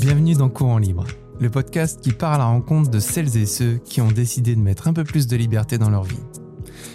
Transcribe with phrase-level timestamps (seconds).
[0.00, 1.04] Bienvenue dans Courant Libre,
[1.40, 4.60] le podcast qui part à la rencontre de celles et ceux qui ont décidé de
[4.60, 6.18] mettre un peu plus de liberté dans leur vie.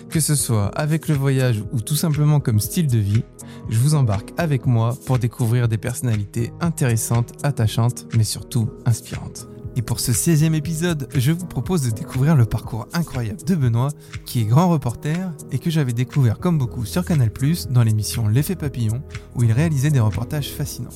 [0.10, 3.24] Que ce soit avec le voyage ou tout simplement comme style de vie,
[3.70, 9.48] je vous embarque avec moi pour découvrir des personnalités intéressantes, attachantes, mais surtout inspirantes.
[9.78, 13.92] Et pour ce 16e épisode, je vous propose de découvrir le parcours incroyable de Benoît,
[14.26, 17.30] qui est grand reporter et que j'avais découvert comme beaucoup sur Canal+,
[17.70, 19.04] dans l'émission L'effet papillon,
[19.36, 20.90] où il réalisait des reportages fascinants.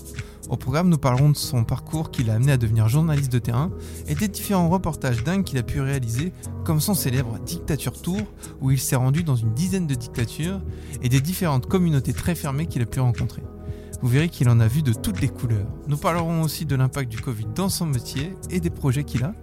[0.49, 3.69] Au programme, nous parlerons de son parcours qui l'a amené à devenir journaliste de terrain
[4.07, 6.33] et des différents reportages dingues qu'il a pu réaliser,
[6.65, 8.21] comme son célèbre Dictature Tour,
[8.61, 10.59] où il s'est rendu dans une dizaine de dictatures
[11.03, 13.43] et des différentes communautés très fermées qu'il a pu rencontrer.
[14.01, 15.67] Vous verrez qu'il en a vu de toutes les couleurs.
[15.87, 19.33] Nous parlerons aussi de l'impact du Covid dans son métier et des projets qu'il a.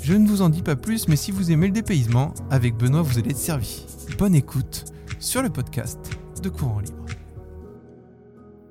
[0.00, 3.02] Je ne vous en dis pas plus, mais si vous aimez le dépaysement, avec Benoît,
[3.02, 3.86] vous allez être servi.
[4.18, 4.84] Bonne écoute
[5.20, 5.98] sur le podcast
[6.42, 7.06] de Courant Libre.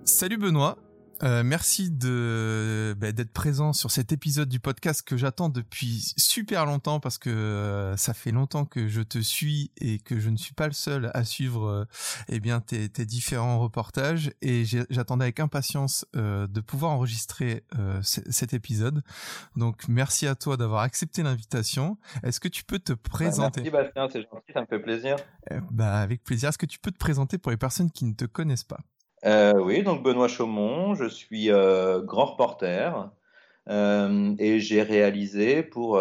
[0.04, 0.78] Salut Benoît,
[1.24, 6.66] euh, merci de bah, d'être présent sur cet épisode du podcast que j'attends depuis super
[6.66, 10.36] longtemps parce que euh, ça fait longtemps que je te suis et que je ne
[10.36, 11.86] suis pas le seul à suivre euh,
[12.28, 17.64] eh bien tes, tes, différents reportages et j'attendais avec impatience de pouvoir enregistrer
[18.02, 19.04] cet épisode.
[19.56, 21.98] Donc merci à toi d'avoir accepté l'invitation.
[22.24, 25.18] Est-ce que tu peux te présenter Merci Bastien, c'est gentil, ça me fait plaisir.
[25.72, 26.50] bah avec plaisir.
[26.50, 28.80] Est-ce que tu peux te présenter pour les personnes qui ne te connaissent pas?
[29.26, 33.10] Euh, oui, donc Benoît Chaumont, je suis euh, grand reporter
[33.70, 35.98] euh, et j'ai réalisé pour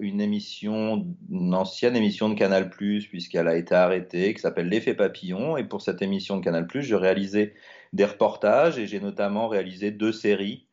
[0.00, 5.56] une émission, une ancienne émission de Canal+, puisqu'elle a été arrêtée, qui s'appelle L'effet papillon.
[5.56, 7.54] Et pour cette émission de Canal+, je réalisais
[7.94, 10.66] des reportages et j'ai notamment réalisé deux séries.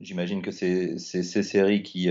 [0.00, 2.10] J'imagine que c'est ces séries qui,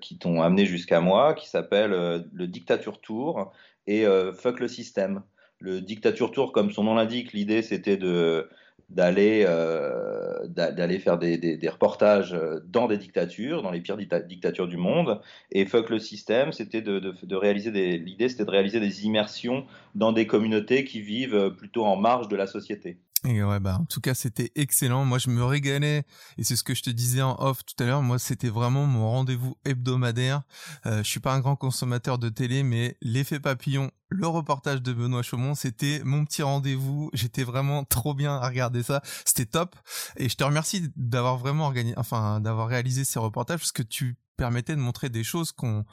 [0.00, 3.52] qui t'ont amené jusqu'à moi, qui s'appellent Le Dictature Tour
[3.86, 5.22] et Fuck le système.
[5.58, 8.48] Le Dictature Tour, comme son nom l'indique, l'idée c'était de
[8.88, 14.68] d'aller euh, d'aller faire des, des, des, reportages dans des dictatures, dans les pires dictatures
[14.68, 15.20] du monde.
[15.52, 19.04] Et fuck le système, c'était de, de, de, réaliser des l'idée, c'était de réaliser des
[19.04, 22.98] immersions dans des communautés qui vivent plutôt en marge de la société.
[23.24, 25.04] Et ouais, bah, en tout cas, c'était excellent.
[25.04, 26.04] Moi, je me régalais.
[26.36, 28.02] Et c'est ce que je te disais en off tout à l'heure.
[28.02, 30.42] Moi, c'était vraiment mon rendez-vous hebdomadaire.
[30.86, 34.92] Euh, je suis pas un grand consommateur de télé, mais l'effet papillon, le reportage de
[34.92, 37.10] Benoît Chaumont, c'était mon petit rendez-vous.
[37.12, 39.02] J'étais vraiment trop bien à regarder ça.
[39.24, 39.74] C'était top.
[40.16, 44.16] Et je te remercie d'avoir vraiment organisé, enfin, d'avoir réalisé ces reportages parce que tu
[44.38, 45.84] permettait de montrer des choses qu'on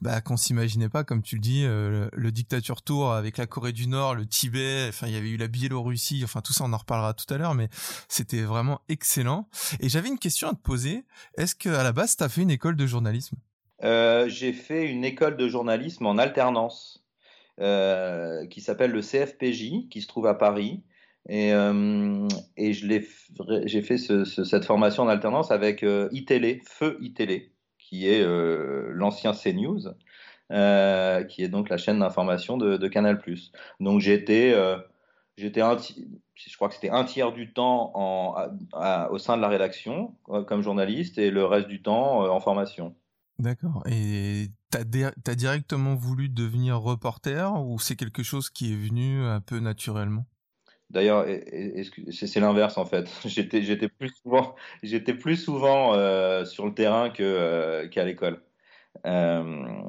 [0.00, 3.88] bah, s'imaginait pas, comme tu le dis, euh, le, dictature tour avec la Corée du
[3.88, 6.76] Nord, le Tibet, enfin il y avait eu la Biélorussie, enfin tout ça on en
[6.78, 7.68] reparlera tout à l'heure, mais
[8.08, 9.48] c'était vraiment excellent.
[9.80, 11.04] Et j'avais une question à te poser.
[11.36, 13.36] Est-ce que à la base tu as fait une école de journalisme?
[13.82, 17.04] Euh, J'ai fait une école de journalisme en alternance
[17.60, 20.84] euh, qui s'appelle le CFPJ, qui se trouve à Paris.
[21.28, 21.50] Et,
[23.66, 27.52] j'ai fait ce, ce, cette formation en alternance avec euh, iTélé, Feu iTélé
[27.88, 29.94] qui est euh, l'ancien CNews,
[30.52, 33.18] euh, qui est donc la chaîne d'information de, Canal+.
[33.80, 34.76] Donc j'étais, euh,
[35.38, 37.92] j'étais je crois que c'était un tiers du temps
[39.10, 40.14] au sein de la rédaction
[40.46, 42.94] comme journaliste et le reste du temps en formation.
[43.38, 43.82] D'accord.
[43.86, 49.40] Et t'as, as directement voulu devenir reporter ou c'est quelque chose qui est venu un
[49.40, 50.26] peu naturellement?
[50.90, 51.26] D'ailleurs,
[52.10, 53.08] c'est l'inverse en fait.
[53.26, 58.40] J'étais, plus souvent, euh, sur le terrain que euh, qu'à l'école.
[59.06, 59.42] Euh,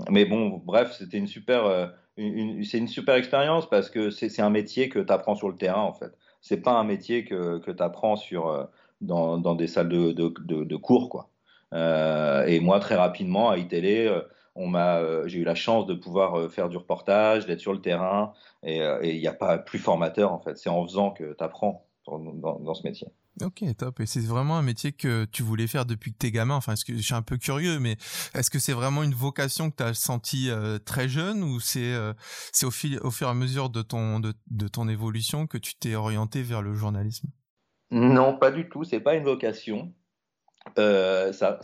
[0.09, 1.87] mais bon, bref, c'était une super, euh,
[2.17, 5.93] une, super expérience parce que c'est un métier que tu apprends sur le terrain en
[5.93, 6.11] fait.
[6.41, 8.69] C'est pas un métier que, que tu apprends sur
[9.01, 11.29] dans, des salles de, de cours quoi.
[12.47, 14.09] et moi, très rapidement à iTélé
[14.55, 17.73] on m'a, euh, j'ai eu la chance de pouvoir euh, faire du reportage, d'être sur
[17.73, 18.33] le terrain,
[18.63, 20.57] et euh, il n'y a pas plus formateur en fait.
[20.57, 23.07] C'est en faisant que tu apprends dans, dans, ce métier.
[23.41, 23.99] Ok, top.
[23.99, 26.55] Et c'est vraiment un métier que tu voulais faire depuis que t'es gamin.
[26.55, 27.97] Enfin, est-ce que je suis un peu curieux, mais
[28.33, 30.49] est-ce que c'est vraiment une vocation que tu as sentie
[30.85, 31.93] très jeune ou c'est
[32.51, 35.57] c'est au, fil, au fur et à mesure de ton de, de ton évolution que
[35.59, 37.29] tu t'es orienté vers le journalisme?
[37.91, 38.83] Non, pas du tout.
[38.83, 39.93] C'est pas une vocation.
[40.77, 41.59] Euh, ça,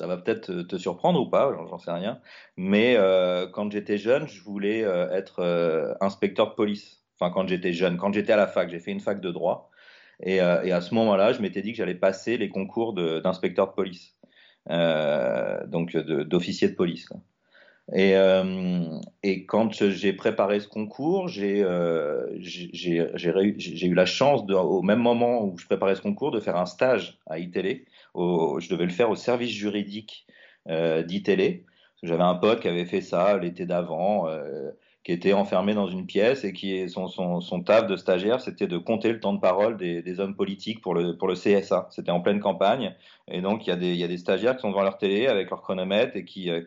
[0.00, 2.20] va peut-être te surprendre ou pas, j'en sais rien.
[2.56, 7.02] Mais euh, quand j'étais jeune, je voulais euh, être inspecteur de police.
[7.18, 9.70] Enfin, quand j'étais jeune, quand j'étais à la fac, j'ai fait une fac de droit.
[10.22, 14.14] Et, à ce moment-là, je m'étais dit que j'allais passer les concours d'inspecteur de, police,
[14.68, 17.08] donc d'officier de, police.
[17.92, 18.14] Et,
[19.46, 21.64] quand j'ai préparé ce concours, j'ai eu
[23.94, 27.38] la chance, au même moment où je préparais ce concours, de faire un stage à
[27.38, 30.26] iTélé je devais le faire au service juridique
[30.68, 31.64] euh, d'ITélé.
[32.02, 34.70] J'avais un pote qui avait fait ça l'été d'avant, euh,
[35.04, 38.76] qui était enfermé dans une pièce et qui son, son, taf de stagiaire, c'était de
[38.76, 41.88] compter le temps de parole des, hommes politiques pour le, CSA.
[41.90, 42.94] C'était en pleine campagne.
[43.28, 46.16] Et donc, il y, a des, stagiaires qui sont devant leur télé avec leur chronomètre
[46.16, 46.62] et qui, euh,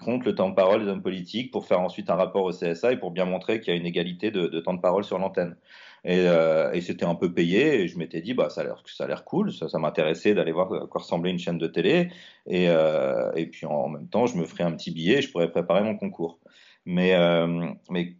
[0.00, 2.92] comptent le temps de parole des hommes politiques pour faire ensuite un rapport au CSA
[2.92, 5.56] et pour bien montrer qu'il y a une égalité de temps de parole sur l'antenne.
[6.04, 8.82] Et, euh, et c'était un peu payé et je m'étais dit, bah, ça a l'air,
[8.86, 12.10] ça cool, ça, m'intéressait d'aller voir à quoi ressemblait une chaîne de télé.
[12.46, 15.30] Et, euh, et puis en même temps, je me ferais un petit billet et je
[15.30, 16.40] pourrais préparer mon concours.
[16.86, 18.16] Mais, euh, mais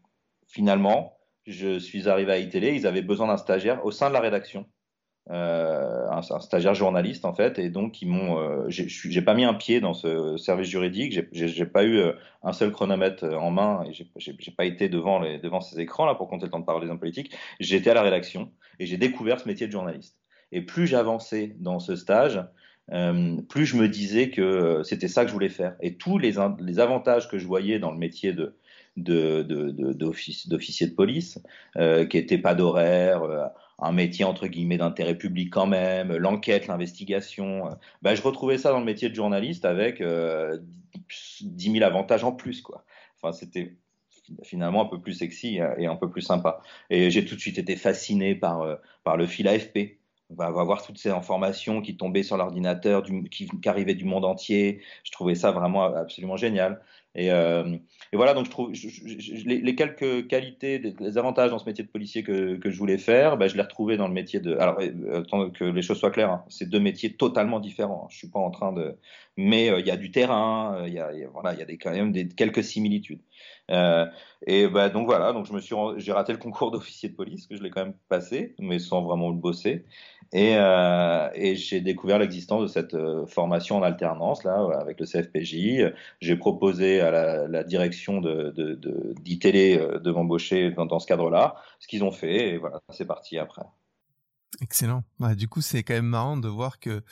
[0.47, 4.21] finalement, je suis arrivé à iTélé, ils avaient besoin d'un stagiaire au sein de la
[4.21, 4.67] rédaction.
[5.31, 9.55] Euh, un, stagiaire journaliste en fait, et donc ils m'ont, euh, j'ai pas mis un
[9.55, 13.85] pied dans ce service juridique, j'ai pas eu euh, un seul chronomètre euh, en main,
[13.89, 16.65] et j'ai pas été devant les, devant ces écrans là pour compter le temps de
[16.65, 17.33] parole des hommes politiques.
[17.61, 20.19] J'étais à la rédaction et j'ai découvert ce métier de journaliste.
[20.51, 22.45] Et plus j'avançais dans ce stage,
[22.91, 25.77] euh, plus je me disais que c'était ça que je voulais faire.
[25.81, 28.57] Et tous les, les avantages que je voyais dans le métier de
[28.97, 31.39] d'officier de, de, de, police,
[31.77, 33.47] euh, qui n'était pas d'horaire, euh,
[33.83, 37.67] un métier entre guillemets d'intérêt public quand même, l'enquête, l'investigation.
[37.67, 37.71] Euh,
[38.01, 40.59] ben, je retrouvais ça dans le métier de journaliste avec euh,
[41.41, 42.63] 10 000 avantages en plus.
[42.63, 42.85] Quoi.
[43.21, 43.77] Enfin, c'était
[44.45, 46.61] finalement un peu plus sexy et un peu plus sympa.
[46.91, 49.99] Et j'ai tout de suite été fasciné par, euh, par le fil AFP
[50.35, 54.81] va avoir toutes ces informations qui tombaient sur l'ordinateur, qui, qui, arrivaient du monde entier.
[55.05, 56.81] Je trouvais ça vraiment absolument génial.
[57.15, 57.77] Et, euh,
[58.13, 61.67] et voilà, donc je trouve je, je, les, les, quelques qualités, les avantages dans ce
[61.67, 64.41] métier de policier que, que je voulais faire, ben, je les retrouvais dans le métier
[64.41, 64.57] de.
[64.57, 68.05] Alors, euh, tant que les choses soient claires, hein, c'est deux métiers totalement différents.
[68.05, 68.09] Hein.
[68.11, 68.97] Je suis pas en train de.
[69.37, 71.67] Mais euh, il y a du terrain, euh, il y a, voilà, il y a
[71.77, 73.23] quand même des, quelques similitudes.
[73.71, 74.07] Euh,
[74.47, 77.47] et ben, donc voilà, donc je me suis, j'ai raté le concours d'officier de police
[77.47, 79.87] que je l'ai quand même passé, mais sans vraiment le bosser.
[80.35, 80.57] Et,
[81.57, 82.97] j'ai découvert l'existence de cette
[83.27, 85.93] formation en alternance là avec le CFPJ.
[86.21, 91.89] J'ai proposé à la, direction de, de, de, de m'embaucher dans, dans ce cadre-là, ce
[91.89, 93.63] qu'ils ont fait, et voilà, c'est parti après.
[94.61, 95.03] Excellent.
[95.19, 97.03] Bah, du coup, c'est quand même marrant de voir que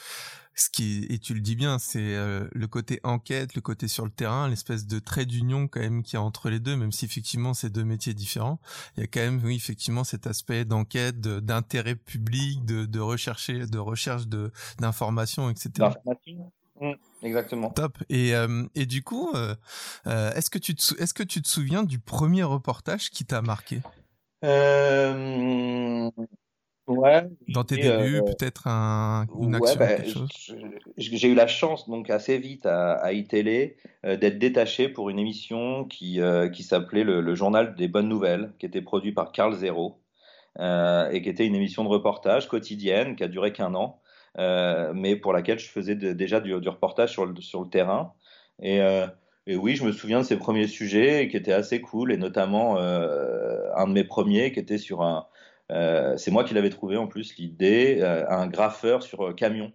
[0.60, 4.04] ce qui et tu le dis bien, c'est euh, le côté enquête, le côté sur
[4.04, 6.92] le terrain, l'espèce de trait d'union quand même qui y a entre les deux, même
[6.92, 8.60] si effectivement c'est deux métiers différents.
[8.96, 13.66] Il y a quand même, oui, effectivement, cet aspect d'enquête, d'intérêt public, de, de rechercher,
[13.66, 15.90] de recherche de d'informations, etc.
[16.80, 16.92] Mmh,
[17.22, 17.70] exactement.
[17.70, 17.98] Top.
[18.08, 19.54] Et, euh, et du coup, euh,
[20.06, 23.42] euh est-ce que tu te est-ce que tu te souviens du premier reportage qui t'a
[23.42, 23.82] marqué?
[24.44, 26.10] Euh,
[26.90, 30.28] Ouais, Dans tes débuts, euh, peut-être un, une action, bah, quelque chose?
[30.96, 35.20] J'ai eu la chance, donc assez vite à, à iTélé, euh, d'être détaché pour une
[35.20, 39.31] émission qui, euh, qui s'appelait le, le, Journal des Bonnes Nouvelles, qui était produit par
[39.31, 40.00] Carl Zero,
[40.58, 44.00] euh, et qui était une émission de reportage quotidienne qui a duré qu'un an,
[44.38, 47.69] euh, mais pour laquelle je faisais de, déjà du, du, reportage sur le, sur le
[47.69, 48.14] terrain.
[48.60, 48.81] Et,
[49.46, 52.78] et, oui, je me souviens de ces premiers sujets qui étaient assez cool, et notamment
[52.78, 55.26] un de mes premiers qui était sur un
[55.70, 59.72] euh, c'est moi qui l'avais trouvé en plus l'idée, euh, un graffeur sur euh, camion.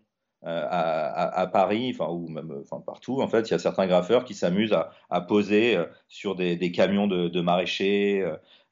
[0.47, 4.77] À, Paris, enfin ou même partout, en fait, il y a certains graffeurs qui s'amusent
[5.09, 5.75] à, poser
[6.07, 8.23] sur des, camions de, maraîchers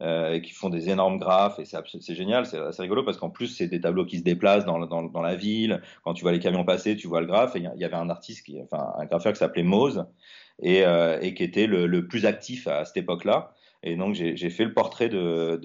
[0.04, 3.68] euh, qui font des énormes graphes et c'est génial, c'est rigolo parce qu'en plus c'est
[3.68, 4.78] des tableaux qui se déplacent dans,
[5.22, 5.81] la ville.
[6.04, 7.54] Quand tu vois les camions passer, tu vois le graphe.
[7.56, 10.06] Il y avait un artiste, un graffeur qui s'appelait Mose
[10.62, 10.84] et,
[11.36, 13.54] qui était le, plus actif à cette époque-là.
[13.83, 15.59] Et donc, j'ai fait le portrait de,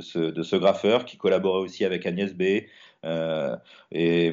[0.00, 2.64] ce, graffeur qui collaborait aussi avec Agnès B.
[3.04, 3.56] Euh,
[3.92, 4.32] et,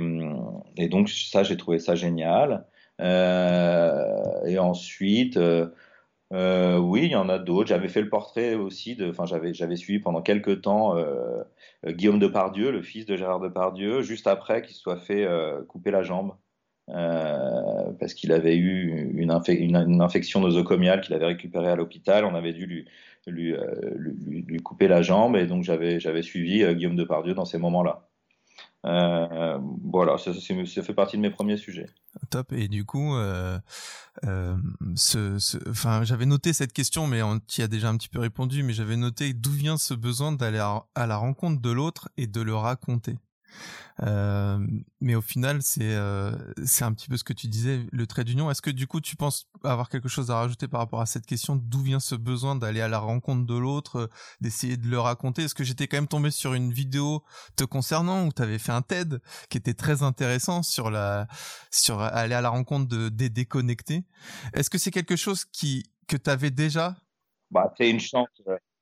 [0.89, 2.65] donc, ça, j'ai trouvé ça génial.
[2.99, 7.69] Euh, et ensuite, euh, oui, il y en a d'autres.
[7.69, 10.95] J'avais fait le portrait aussi de, enfin, j'avais, suivi pendant quelques temps
[11.85, 15.27] Guillaume Depardieu, le fils de Gérard Depardieu, juste après qu'il soit fait
[15.67, 16.33] couper la jambe.
[16.87, 22.25] Parce qu'il avait eu une, une infection nosocomiale qu'il avait récupérée à l'hôpital.
[22.25, 22.85] On avait dû lui,
[23.27, 27.45] lui, euh, lui, lui, couper la jambe et donc j'avais suivi euh, Guillaume Depardieu dans
[27.45, 28.07] ces moments-là.
[28.83, 31.87] Euh, voilà, ça, fait partie de mes premiers sujets.
[32.31, 32.51] Top.
[32.51, 33.13] Et du coup,
[34.23, 34.51] enfin,
[36.03, 38.63] j'avais noté cette question, mais on y a déjà un petit peu répondu.
[38.63, 42.41] Mais j'avais noté d'où vient ce besoin d'aller à, la rencontre de l'autre et de
[42.41, 43.17] le raconter.
[44.03, 44.59] Euh,
[44.99, 46.31] mais au final, c'est euh,
[46.65, 48.49] c'est un petit peu ce que tu disais, le trait d'union.
[48.49, 51.25] Est-ce que du coup, tu penses avoir quelque chose à rajouter par rapport à cette
[51.25, 54.07] question D'où vient ce besoin d'aller à la rencontre de l'autre, euh,
[54.41, 55.43] d'essayer de le raconter?
[55.43, 57.23] Est-ce que j'étais quand même tombé sur une vidéo
[57.55, 61.27] te concernant où tu avais fait un TED qui était très intéressant sur la
[61.69, 64.03] sur aller à la rencontre de des déconnectés?
[64.53, 66.95] Est-ce que c'est quelque chose qui que tu avais déjà?
[67.51, 68.29] Bah, c'est une chance.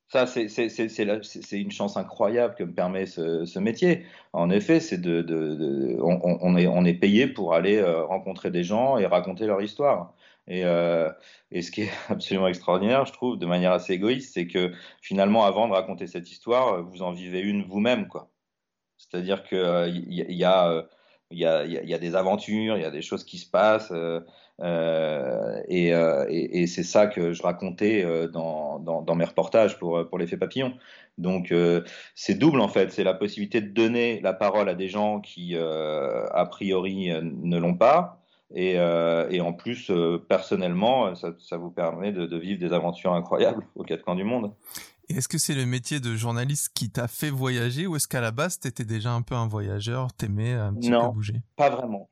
[0.10, 4.06] Ça, c'est une chance incroyable que me permet ce, ce métier.
[4.34, 8.04] En effet, c'est de, de, de on, on, est, on est payé pour aller euh,
[8.06, 10.14] rencontrer des gens et raconter leur histoire.
[10.48, 10.62] Et,
[11.52, 15.46] et, ce qui est absolument extraordinaire, je trouve, de manière assez égoïste, c'est que finalement,
[15.46, 18.32] avant de raconter cette histoire, vous en vivez une vous-même, quoi.
[18.98, 20.86] C'est-à-dire qu'il il y, y, a,
[21.32, 21.46] il y,
[21.94, 24.22] a, des aventures, il y a des choses qui se passent, euh,
[24.62, 29.26] euh, et, euh, et, et c'est ça que je racontais euh, dans, dans, dans, mes
[29.26, 30.74] reportages pour, pour l'effet papillon.
[31.18, 31.54] Donc
[32.16, 35.54] c'est double en fait, c'est la possibilité de donner la parole à des gens qui
[35.58, 38.22] a priori ne l'ont pas,
[38.56, 39.92] et, et, en plus
[40.30, 44.24] personnellement, ça, ça vous permet de, de, vivre des aventures incroyables aux quatre coins du
[44.24, 44.54] monde.
[45.10, 48.32] Est-ce que c'est le métier de journaliste qui t'a fait voyager ou est-ce qu'à la
[48.32, 51.42] base, tu étais déjà un peu un voyageur, t'aimais un petit non, peu bouger?
[51.58, 52.10] Pas vraiment.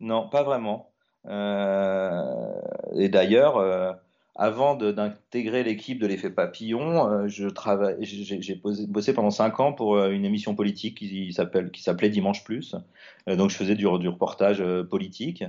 [0.00, 0.89] Non, pas vraiment.
[1.26, 2.60] Euh,
[2.94, 3.92] et d'ailleurs, euh,
[4.36, 8.54] avant d'intégrer l'équipe de l'effet papillon, euh, j'ai
[8.88, 12.74] bossé pendant cinq ans pour une émission politique qui s'appelait Dimanche Plus.
[13.26, 15.44] Donc je faisais du, reportage politique.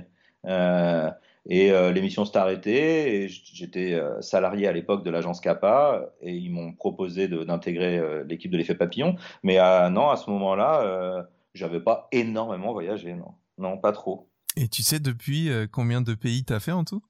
[1.48, 3.28] Et l'émission s'est arrêtée.
[3.28, 8.74] J'étais salarié à l'époque de l'agence CAPA et ils m'ont proposé d'intégrer l'équipe de l'effet
[8.74, 9.16] papillon.
[9.42, 9.56] Mais
[9.90, 11.22] non, à ce moment-là, euh,
[11.54, 13.16] j'avais pas énormément voyagé.
[13.58, 14.28] Non, pas trop.
[14.56, 17.02] Et tu sais depuis combien de pays tu as fait en tout?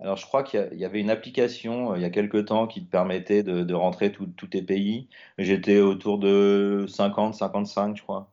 [0.00, 2.90] Alors, je crois qu'il y, avait une application il y a quelques temps qui te
[2.90, 5.08] permettait de, de rentrer tous tes pays.
[5.36, 8.32] J'étais autour de 50, 55, je crois.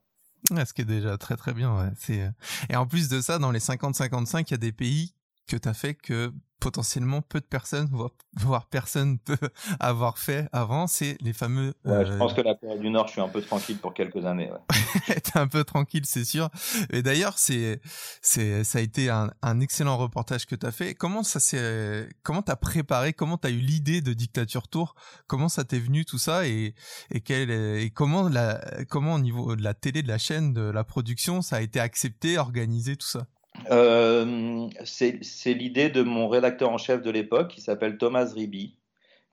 [0.50, 1.76] Ce qui est déjà très très bien.
[1.76, 1.92] Ouais.
[2.10, 2.30] Euh,
[2.70, 5.14] et en plus de ça, dans les 50-55, il y a des pays
[5.48, 7.90] que tu as fait que potentiellement peu de personnes,
[8.34, 9.38] voire, personne peut
[9.80, 11.74] avoir fait avant, c'est les fameux.
[11.86, 13.94] Ouais, Je pense euh, que la Corée du Nord, je suis un peu tranquille pour
[13.94, 14.50] quelques années.
[14.52, 15.16] Ouais.
[15.22, 16.50] T'es un peu tranquille, c'est sûr.
[16.92, 17.82] Et d'ailleurs, c'est,
[18.22, 20.96] c'est, ça a été un, un excellent reportage que t'as fait.
[20.96, 24.96] Comment ça s'est, comment t'as préparé, comment t'as eu l'idée de Dictature Tour,
[25.28, 26.48] comment ça t'est venu tout ça?
[26.48, 26.74] Et
[27.12, 28.60] et quel et comment la,
[28.90, 31.80] comment au niveau de la télé, de la chaîne, de la production, ça a été
[31.80, 33.28] accepté, organisé, tout ça?
[33.72, 38.78] Euh, c'est l'idée de mon rédacteur en chef de l'époque, qui s'appelle Thomas Riby,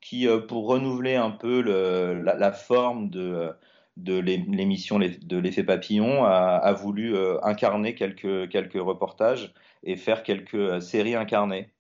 [0.01, 3.55] qui, euh, pour renouveler un peu la, forme de,
[3.97, 9.53] l'émission de l'effet papillon, a, voulu euh, incarner quelques, reportages
[9.83, 11.71] et faire quelques séries incarnées.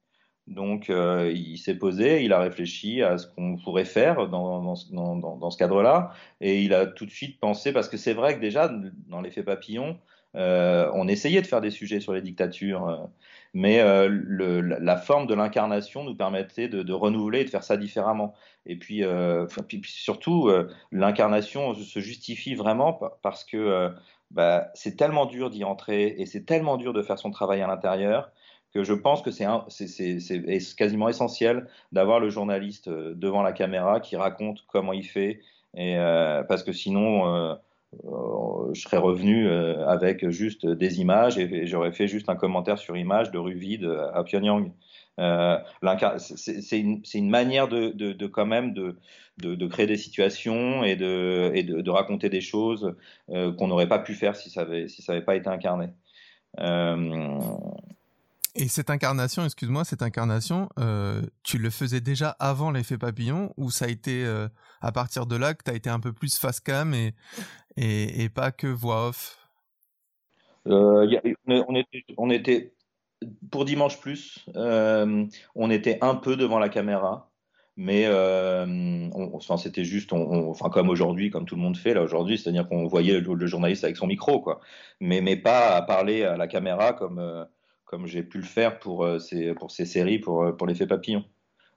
[0.46, 6.12] Donc, il s'est posé, il a réfléchi à ce qu'on pourrait faire dans ce cadre-là,
[6.42, 8.70] et il a tout de suite pensé, parce que c'est vrai que déjà,
[9.08, 9.98] dans l'effet papillon,
[10.36, 12.96] euh, on essayait de faire des sujets sur les dictatures, euh,
[13.54, 17.62] mais euh, le, la forme de l'incarnation nous permettait de, de, renouveler et de faire
[17.62, 18.34] ça différemment.
[18.66, 23.92] Et puis, euh, puis, puis surtout, euh, l'incarnation se justifie vraiment parce que
[24.30, 27.66] bah, c'est tellement dur d'y entrer et c'est tellement dur de faire son travail à
[27.66, 28.32] l'intérieur
[28.72, 29.46] que je pense que c'est
[30.76, 35.40] quasiment essentiel d'avoir le journaliste devant la caméra qui raconte comment il fait,
[35.76, 35.96] et,
[36.48, 37.54] parce que sinon euh,
[38.72, 42.96] je serais revenu euh, avec juste des images et, j'aurais fait juste un commentaire sur
[42.96, 44.72] image de rue vide à Pyongyang.
[45.20, 45.58] Euh,
[46.26, 52.94] c'est une, manière de, quand même de, créer des situations et de, raconter des choses
[53.30, 55.88] euh, qu'on n'aurait pas pu faire si ça avait, si ça avait pas été incarné.
[56.60, 57.38] Euh,
[58.56, 63.70] et cette incarnation, excuse-moi, cette incarnation, euh, tu le faisais déjà avant l'effet papillon ou
[63.70, 64.48] ça a été euh,
[64.80, 67.14] à partir de là que tu as été un peu plus face cam et,
[67.76, 69.38] et, pas que voix off?
[70.68, 71.06] Euh,
[72.16, 72.74] on, était,
[73.50, 77.30] pour Dimanche Plus, on était un peu devant la caméra
[77.76, 78.06] mais
[79.12, 82.86] enfin, c'était juste, enfin comme aujourd'hui, comme tout le monde fait là aujourd'hui, c'est-à-dire qu'on
[82.86, 84.60] voyait le, journaliste avec son micro, quoi,
[85.00, 87.48] mais mais pas à parler à la caméra comme
[87.84, 90.86] comme j'ai pu le faire pour, euh, ces, pour ces séries, pour, euh, pour l'effet
[90.86, 91.24] papillon.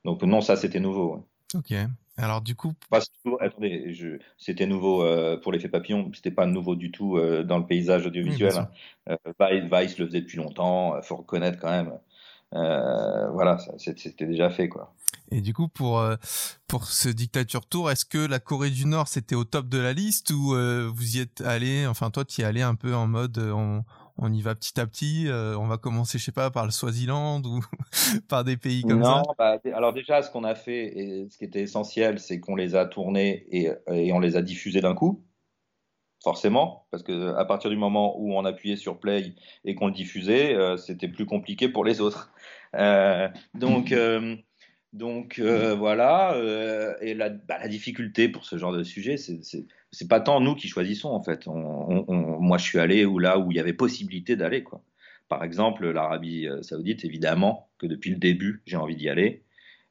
[0.05, 1.15] Donc non, ça c'était nouveau.
[1.15, 1.21] Ouais.
[1.55, 1.73] Ok.
[2.19, 2.99] Alors du coup, pas
[3.41, 4.17] attendez, je...
[4.39, 8.07] c'était nouveau euh, pour l'effet papillon, c'était pas nouveau du tout euh, dans le paysage
[8.07, 8.53] audiovisuel.
[8.53, 8.59] Oui,
[9.07, 9.17] hein.
[9.29, 11.93] euh, Vice, le faisait depuis longtemps, faut reconnaître quand même.
[12.51, 14.95] Voilà, c'était déjà fait quoi.
[15.29, 16.03] Et du coup, pour
[16.67, 19.93] pour ce dictature tour, est-ce que la Corée du Nord c'était au top de la
[19.93, 23.37] liste ou vous y êtes allé, enfin toi tu y allé un peu en mode
[23.37, 23.83] on,
[24.17, 25.27] on y va petit à petit.
[25.27, 27.59] Euh, on va commencer, je sais pas, par le Swaziland ou
[28.29, 29.23] par des pays comme non, ça.
[29.37, 32.75] Bah, alors déjà, ce qu'on a fait et ce qui était essentiel, c'est qu'on les
[32.75, 35.23] a tournés et, et on les a diffusés d'un coup.
[36.23, 39.93] Forcément, parce que à partir du moment où on appuyait sur play et qu'on le
[39.93, 42.33] diffusait, euh, c'était plus compliqué pour les autres.
[42.73, 44.35] Euh, donc, euh,
[44.93, 46.35] donc euh, voilà.
[47.01, 50.67] et la, bah, la, difficulté pour ce genre de sujet, c'est pas tant nous qui
[50.67, 51.47] choisissons en fait.
[51.47, 54.63] On, on, on, moi, je suis allé où là où il y avait possibilité d'aller
[54.63, 54.83] quoi.
[55.29, 59.43] Par exemple, l'Arabie euh, Saoudite, évidemment que depuis le début, j'ai envie d'y aller,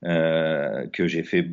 [0.05, 1.47] euh, que j'ai fait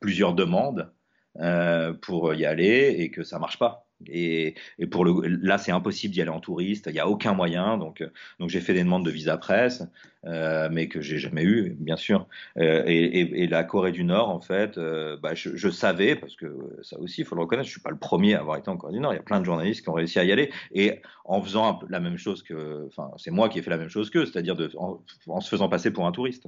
[0.00, 0.92] plusieurs demandes
[1.38, 3.86] euh, pour y aller et que ça marche pas.
[4.08, 4.54] Et,
[4.90, 6.86] pour le, là, c'est impossible d'y aller en touriste.
[6.88, 7.78] Il n'y a aucun moyen.
[7.78, 8.04] Donc,
[8.38, 9.84] donc j'ai fait des demandes de visa presse,
[10.26, 12.26] euh, mais que j'ai jamais eu, bien sûr.
[12.58, 16.98] Euh, et, la Corée du Nord, en fait, euh, bah, je, savais parce que ça
[16.98, 17.66] aussi, il faut le reconnaître.
[17.66, 19.12] Je suis pas le premier à avoir été en Corée du Nord.
[19.12, 20.50] Il y a plein de journalistes qui ont réussi à y aller.
[20.72, 23.88] Et en faisant la même chose que, enfin, c'est moi qui ai fait la même
[23.88, 26.46] chose qu'eux, c'est-à-dire en, en, se faisant passer pour un touriste.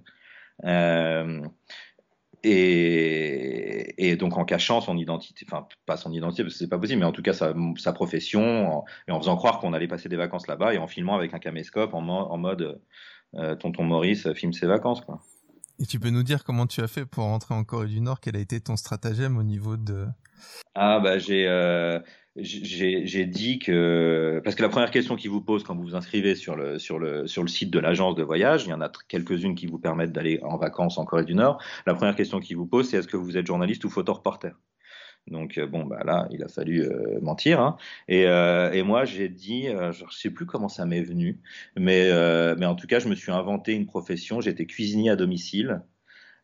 [0.65, 1.41] Euh,
[2.45, 7.01] et, donc en cachant son identité, enfin pas son identité parce que c'est pas possible,
[7.01, 10.17] mais en tout cas sa, sa profession, et en faisant croire qu'on allait passer des
[10.17, 12.81] vacances là-bas et en filmant avec un caméscope en, en mode
[13.37, 15.21] euh, Tonton Maurice filme ses vacances quoi.
[15.81, 18.21] Et tu peux nous dire comment tu as fait pour rentrer en Corée du Nord?
[18.21, 20.07] Quel a été ton stratagème au niveau de?
[20.75, 21.99] Ah bah j'ai euh,
[22.37, 26.35] j'ai dit que parce que la première question qu'ils vous posent quand vous vous inscrivez
[26.35, 28.91] sur le sur le sur le site de l'agence de voyage, il y en a
[29.09, 31.63] quelques-unes qui vous permettent d'aller en vacances en Corée du Nord.
[31.87, 34.55] La première question qu'ils vous posent, c'est est-ce que vous êtes journaliste ou photo-reporter?
[35.27, 37.61] Donc euh, bon, bah là, il a fallu euh, mentir.
[37.61, 37.77] Hein.
[38.09, 41.41] Et, euh, et, moi, j'ai dit, je ne sais plus comment ça m'est venu,
[41.77, 42.11] mais,
[42.57, 44.41] mais en tout cas, je me suis inventé une profession.
[44.41, 45.83] J'étais cuisinier à domicile.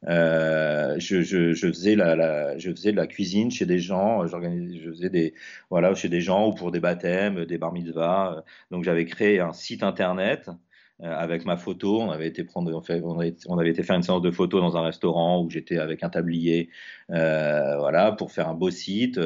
[0.09, 4.27] Euh, je, je, je, faisais la, la, je faisais de la cuisine chez des gens,
[4.27, 5.35] j'organisais, je faisais des,
[5.69, 8.43] voilà, chez des gens ou pour des baptêmes, des bar mitzvahs.
[8.71, 10.49] Donc j'avais créé un site internet
[11.03, 12.01] euh, avec ma photo.
[12.01, 12.71] On avait été prendre,
[13.47, 16.11] on, avait, été faire une séance de photos dans un restaurant où j'étais avec un
[16.11, 16.69] tablier,
[17.11, 19.19] euh, voilà, pour faire un beau site.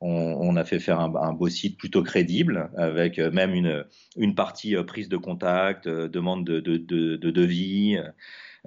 [0.00, 3.84] On, on a fait faire un, beau site plutôt crédible, avec même une,
[4.16, 7.98] une partie euh, prise de contact, demande de, de, de, de devis.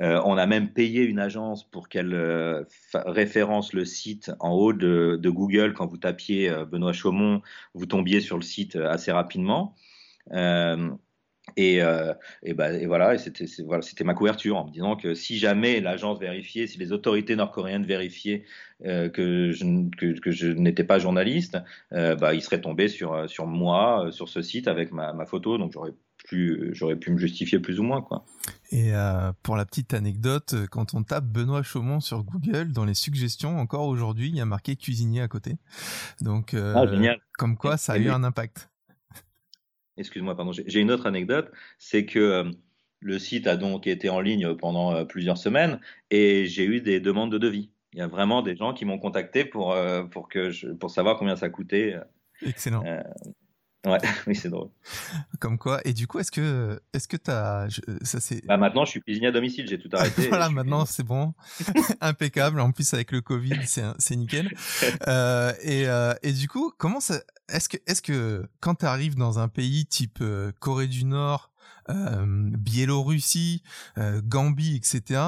[0.02, 4.74] Euh, on a même payé une agence pour qu'elle euh, référence le site en haut
[4.74, 5.74] de, Google.
[5.74, 7.42] Quand vous tapiez euh, Benoît Chaumont,
[7.74, 9.76] vous tombiez sur le site assez rapidement.
[11.58, 11.80] Et,
[12.56, 16.92] bah, voilà, c'était ma couverture en me disant que si jamais l'agence vérifiait, si les
[16.92, 18.44] autorités nord-coréennes vérifiaient
[18.84, 21.58] que je, n'étais pas journaliste,
[21.92, 25.58] bah, ils seraient tombés sur, sur moi, sur ce site avec ma, ma photo.
[25.58, 25.94] Donc j'aurais
[26.74, 28.26] j'aurais pu me justifier plus ou moins quoi.
[28.72, 32.94] Et euh, pour la petite anecdote, quand on tape Benoît Chaumont sur Google, dans les
[32.94, 35.58] suggestions, encore aujourd'hui, il y a marqué cuisinier à côté.
[36.22, 38.70] Donc, euh, ah, comme quoi, ça a eu un impact.
[39.98, 40.52] Excuse-moi, pardon.
[40.52, 42.52] J'ai une autre anecdote, c'est que euh,
[43.00, 45.80] le site a donc été en ligne pendant plusieurs semaines
[46.12, 47.72] et j'ai eu des demandes de devis.
[47.94, 49.74] Il y a vraiment des gens qui m'ont contacté pour
[50.12, 51.96] pour que je, pour savoir combien ça coûtait.
[52.42, 52.84] Excellent.
[53.86, 54.70] Ouais, oui, c'est drôle.
[55.40, 55.80] Comme quoi.
[55.86, 57.68] Et du coup, est-ce que, est-ce que t'as,
[58.02, 58.46] ça c'est.
[58.46, 60.28] Bah maintenant, je suis cuisinier à domicile, j'ai tout arrêté.
[60.28, 61.34] voilà, maintenant c'est bon,
[62.02, 62.60] impeccable.
[62.60, 64.52] En plus avec le Covid, c'est, c'est nickel.
[65.08, 69.40] Euh, et, euh, et du coup, comment ça, est-ce que, est-ce que quand t'arrives dans
[69.40, 71.52] un pays type euh, Corée du Nord,
[71.90, 73.62] euh, Biélorussie,
[73.98, 75.22] euh, Gambie, etc.,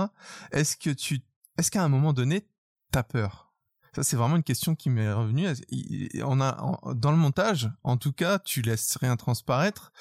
[0.51, 1.21] est-ce que tu,
[1.57, 2.47] est-ce qu'à un moment donné,
[2.91, 3.46] t'as peur?
[3.93, 5.47] Ça, c'est vraiment une question qui m'est revenue.
[6.23, 9.91] On a, dans le montage, en tout cas, tu laisses rien transparaître.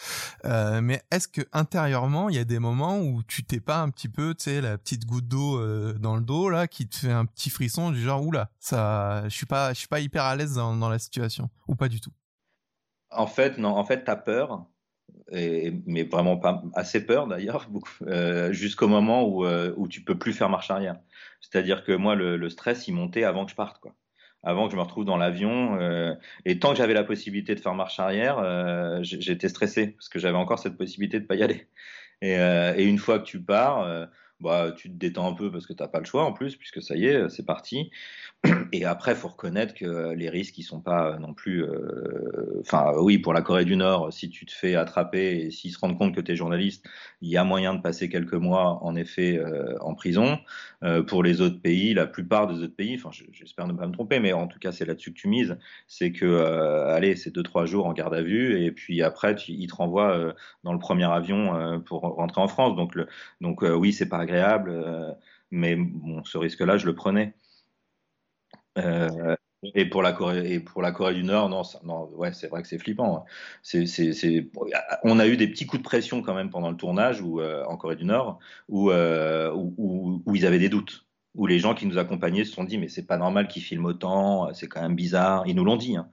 [0.44, 3.90] Euh, mais est-ce que intérieurement, il y a des moments où tu t'es pas un
[3.90, 6.96] petit peu, tu sais, la petite goutte d'eau euh, dans le dos là, qui te
[6.96, 10.24] fait un petit frisson du genre, oula, ça, je suis pas, je suis pas hyper
[10.24, 12.12] à l'aise dans, dans la situation, ou pas du tout?
[13.10, 13.76] En fait, non.
[13.76, 14.66] En fait, t'as peur.
[15.32, 17.68] Et, mais vraiment pas assez peur d'ailleurs,
[18.06, 20.96] euh, jusqu'au moment où, euh, où tu peux plus faire marche arrière.
[21.40, 23.94] C'est-à-dire que moi, le, stress, il montait avant que je parte, quoi.
[24.42, 25.80] Avant que je me retrouve dans l'avion.
[25.80, 30.08] Euh, et tant que j'avais la possibilité de faire marche arrière, euh, j'étais stressé parce
[30.08, 31.68] que j'avais encore cette possibilité de pas y aller.
[32.22, 34.08] Et, euh, et une fois que tu pars,
[34.40, 36.56] bah, tu te détends un peu parce que tu n'as pas le choix en plus,
[36.56, 37.90] puisque ça y est, c'est parti.
[38.72, 41.62] Et après, faut reconnaître que les risques, ils sont pas non plus.
[41.64, 45.72] Euh, enfin, oui, pour la Corée du Nord, si tu te fais attraper et s'ils
[45.72, 46.84] se rendent compte que tu es journaliste,
[47.20, 50.38] il y a moyen de passer quelques mois, en effet, euh, en prison.
[50.82, 53.92] Euh, pour les autres pays, la plupart des autres pays, enfin, j'espère ne pas me
[53.92, 55.56] tromper, mais en tout cas, c'est là-dessus que tu mises.
[55.86, 56.44] C'est que,
[56.90, 60.34] allez, c'est deux, trois jours en garde à vue, et puis après, ils te renvoient
[60.64, 62.76] dans le premier avion pour rentrer en France.
[62.76, 63.08] Donc, le,
[63.40, 65.16] donc oui, c'est pas agréable,
[65.50, 67.34] mais bon, ce risque-là, je le prenais.
[68.78, 69.36] Euh,
[69.74, 72.62] et pour la Corée et pour la Corée du Nord, non, non ouais, c'est vrai
[72.62, 73.18] que c'est flippant.
[73.18, 73.24] Hein.
[73.62, 74.48] C'est,
[75.02, 77.64] on a eu des petits coups de pression quand même pendant le tournage ou euh,
[77.64, 78.38] en Corée du Nord
[78.72, 82.64] euh, où, où, ils avaient des doutes, où les gens qui nous accompagnaient se sont
[82.64, 85.44] dit mais c'est pas normal qu'ils filment autant, c'est quand même bizarre.
[85.46, 85.96] Ils nous l'ont dit.
[85.96, 86.08] Hein.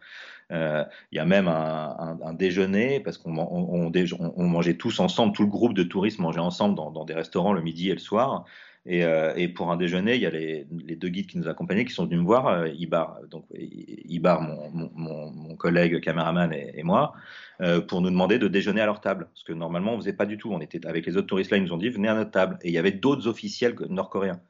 [0.50, 3.92] Il y a même un, un, un déjeuner parce qu'on on, on,
[4.36, 7.62] on, mangeait tous ensemble, tout le groupe de touristes mangeait ensemble dans des restaurants le
[7.62, 8.46] midi et le soir.
[8.86, 11.48] Et, euh, et, pour un déjeuner, il y a les, les, deux guides qui nous
[11.48, 16.52] accompagnaient qui sont venus me voir, euh, Ibar, donc Ibar, mon, mon, mon collègue caméraman
[16.52, 17.14] et, et moi,
[17.62, 19.30] euh, pour nous demander de déjeuner à leur table.
[19.34, 20.52] Parce que normalement, on faisait pas du tout.
[20.52, 22.58] On était avec les autres touristes là, ils nous ont dit venez à notre table.
[22.62, 24.42] Et il y avait d'autres officiels nord-coréens.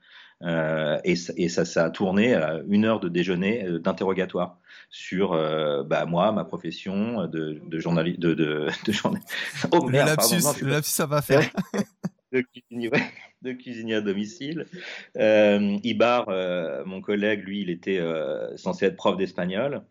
[0.41, 4.57] et, et, ça, ça a tourné à une heure de déjeuner d'interrogatoire
[4.89, 5.37] sur
[5.85, 8.67] bah, moi, ma profession de, de journaliste, de, de.
[9.71, 11.47] Oh, le lapsus, le lapsus, ça va faire.
[12.31, 12.43] de
[13.43, 14.65] de cuisinier à domicile.
[15.17, 19.83] Euh, Ibar, euh, mon collègue, lui, il était euh, censé être prof d'espagnol.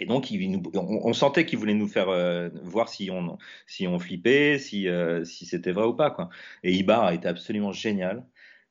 [0.00, 0.32] Et donc,
[0.74, 2.06] on, sentait qu'il voulait nous faire
[2.62, 4.86] voir si on, si on flippait, si,
[5.24, 6.30] si c'était vrai ou pas.
[6.62, 8.24] Et Ibar a été absolument génial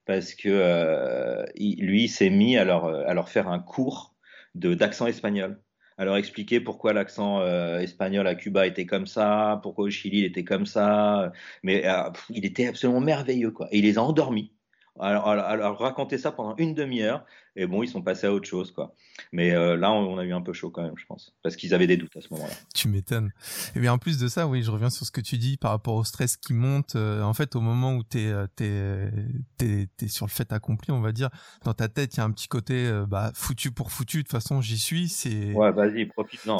[0.05, 4.15] parce que lui, il s'est mis à leur, à leur faire un cours
[4.55, 5.59] d'accent espagnol
[5.97, 10.25] alors expliquer pourquoi l'accent euh, espagnol à Cuba était comme ça, pourquoi au Chili il
[10.25, 11.31] était comme ça.
[11.63, 13.67] Mais euh, il était absolument merveilleux, quoi.
[13.71, 14.56] Et il les a endormis.
[14.99, 18.71] Alors, alors, raconter ça pendant une demi-heure, et bon, ils sont passés à autre chose,
[18.71, 18.93] quoi.
[19.31, 21.73] Mais euh, là, on, a eu un peu chaud quand même, je pense, parce qu'ils
[21.73, 22.53] avaient des doutes à ce moment-là.
[22.75, 23.31] Tu m'étonnes.
[23.75, 25.71] Et bien en plus de ça, oui, je reviens sur ce que tu dis par
[25.71, 26.95] rapport au stress qui monte.
[26.95, 29.11] Euh, en fait, au moment où t'es euh, t'es
[29.57, 31.29] t'es t'es sur le fait accompli, on va dire,
[31.65, 34.17] dans ta tête, il y a un petit côté bah foutu pour foutu.
[34.17, 35.09] De toute façon, j'y suis.
[35.09, 36.45] C'est ouais, vas-y, profite.
[36.45, 36.57] Non,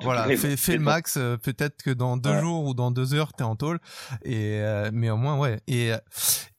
[0.00, 1.14] voilà, fais, fais le max.
[1.42, 3.80] Peut-être que dans deux jours ou dans deux heures, t'es en tôle.
[4.24, 4.60] Et
[4.92, 5.60] mais au moins, ouais.
[5.66, 5.92] Et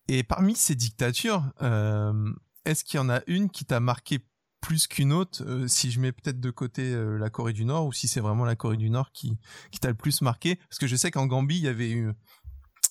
[0.08, 2.32] et parmi ces dictatures, euh,
[2.66, 4.20] est-ce qu'il y en a une qui t'a marqué
[4.62, 7.88] plus qu'une autre euh, Si je mets peut-être de côté euh, la Corée du Nord,
[7.88, 9.38] ou si c'est vraiment la Corée du Nord qui,
[9.72, 10.56] qui t'a le plus marqué?
[10.56, 12.12] Parce que je sais qu'en Gambie, il y avait eu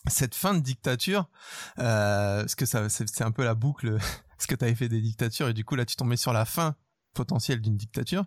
[0.08, 1.28] cette fin de dictature,
[1.76, 3.98] parce que ça, c'est un peu la boucle,
[4.30, 6.44] parce que tu avais fait des dictatures, et du coup là, tu tombais sur la
[6.44, 6.76] fin
[7.16, 8.24] potentiel d'une dictature.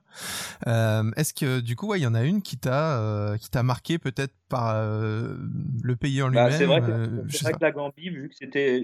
[0.67, 3.49] Euh, Est-ce que du coup, ouais, il y en a une qui t'a euh, qui
[3.49, 5.35] t'a marqué peut-être par euh,
[5.83, 6.57] le pays en bah, lui-même.
[6.57, 8.83] c'est vrai, que, vrai que la Gambie, vu que c'était,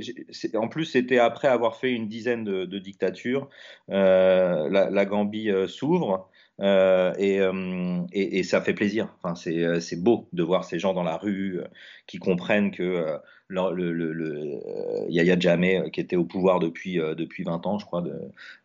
[0.56, 3.50] en plus c'était après avoir fait une dizaine de, de dictatures,
[3.90, 6.30] la, la, Gambie s'ouvre.
[6.62, 9.14] Euh, et, et, ça fait plaisir.
[9.22, 11.60] Enfin, c'est beau de voir ces gens dans la rue
[12.08, 17.16] qui comprennent que le, le, le, Yaya Jammeh, euh, qui était au pouvoir depuis, euh,
[17.16, 18.04] depuis 20 ans, je crois,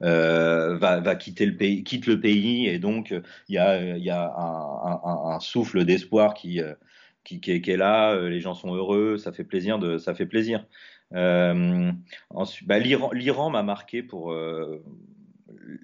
[0.02, 3.14] euh, va, va, quitter le pays, quitte le pays, et donc
[3.48, 6.60] il y a, y a un, souffle d'espoir qui,
[7.24, 9.78] qui, qui, est là, les gens sont heureux, ça fait plaisir.
[9.78, 10.66] De, ça fait plaisir.
[11.14, 11.90] Euh,
[12.66, 14.34] bah, l'Iran m'a marqué pour.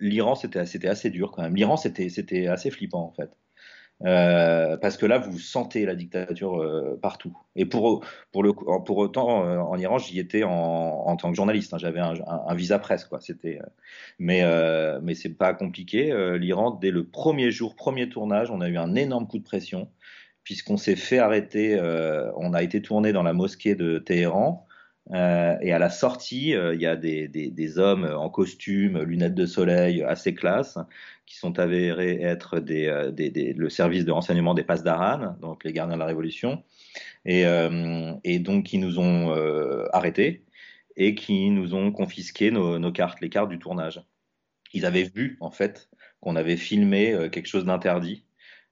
[0.01, 1.57] L'Iran, c'était assez dur quand même.
[1.57, 3.31] L'Iran, c'était assez flippant en fait.
[4.05, 7.37] Euh, parce que là, vous sentez la dictature euh, partout.
[7.55, 8.03] Et pour,
[8.89, 11.73] autant, euh, en Iran, j'y étais en, tant que journaliste.
[11.73, 11.79] Hein.
[11.79, 13.21] J'avais un, un, visa presse, quoi.
[13.21, 13.59] C'était,
[14.19, 14.43] mais
[15.03, 16.15] mais c'est pas compliqué.
[16.39, 19.91] L'Iran, dès le premier jour, premier tournage, on a eu un énorme coup de pression
[20.45, 21.81] puisqu'on s'est fait arrêter.
[22.37, 24.67] on a été tourné dans la mosquée de Téhéran.
[25.13, 29.01] Euh, et à la sortie, euh, il y a des, des, des, hommes en costume,
[29.03, 30.79] lunettes de soleil, assez classe,
[31.27, 35.63] qui sont avérés être des, euh, des, le service de renseignement des passes d'Aran, donc
[35.65, 36.65] les gardiens de la Révolution,
[37.25, 37.45] et,
[38.41, 39.33] donc qui nous ont
[39.93, 40.45] arrêtés
[40.97, 44.03] et qui nous ont confisqué nos, cartes, les cartes du tournage.
[44.73, 45.89] Ils avaient vu en fait
[46.21, 48.25] qu'on avait filmé quelque chose d'interdit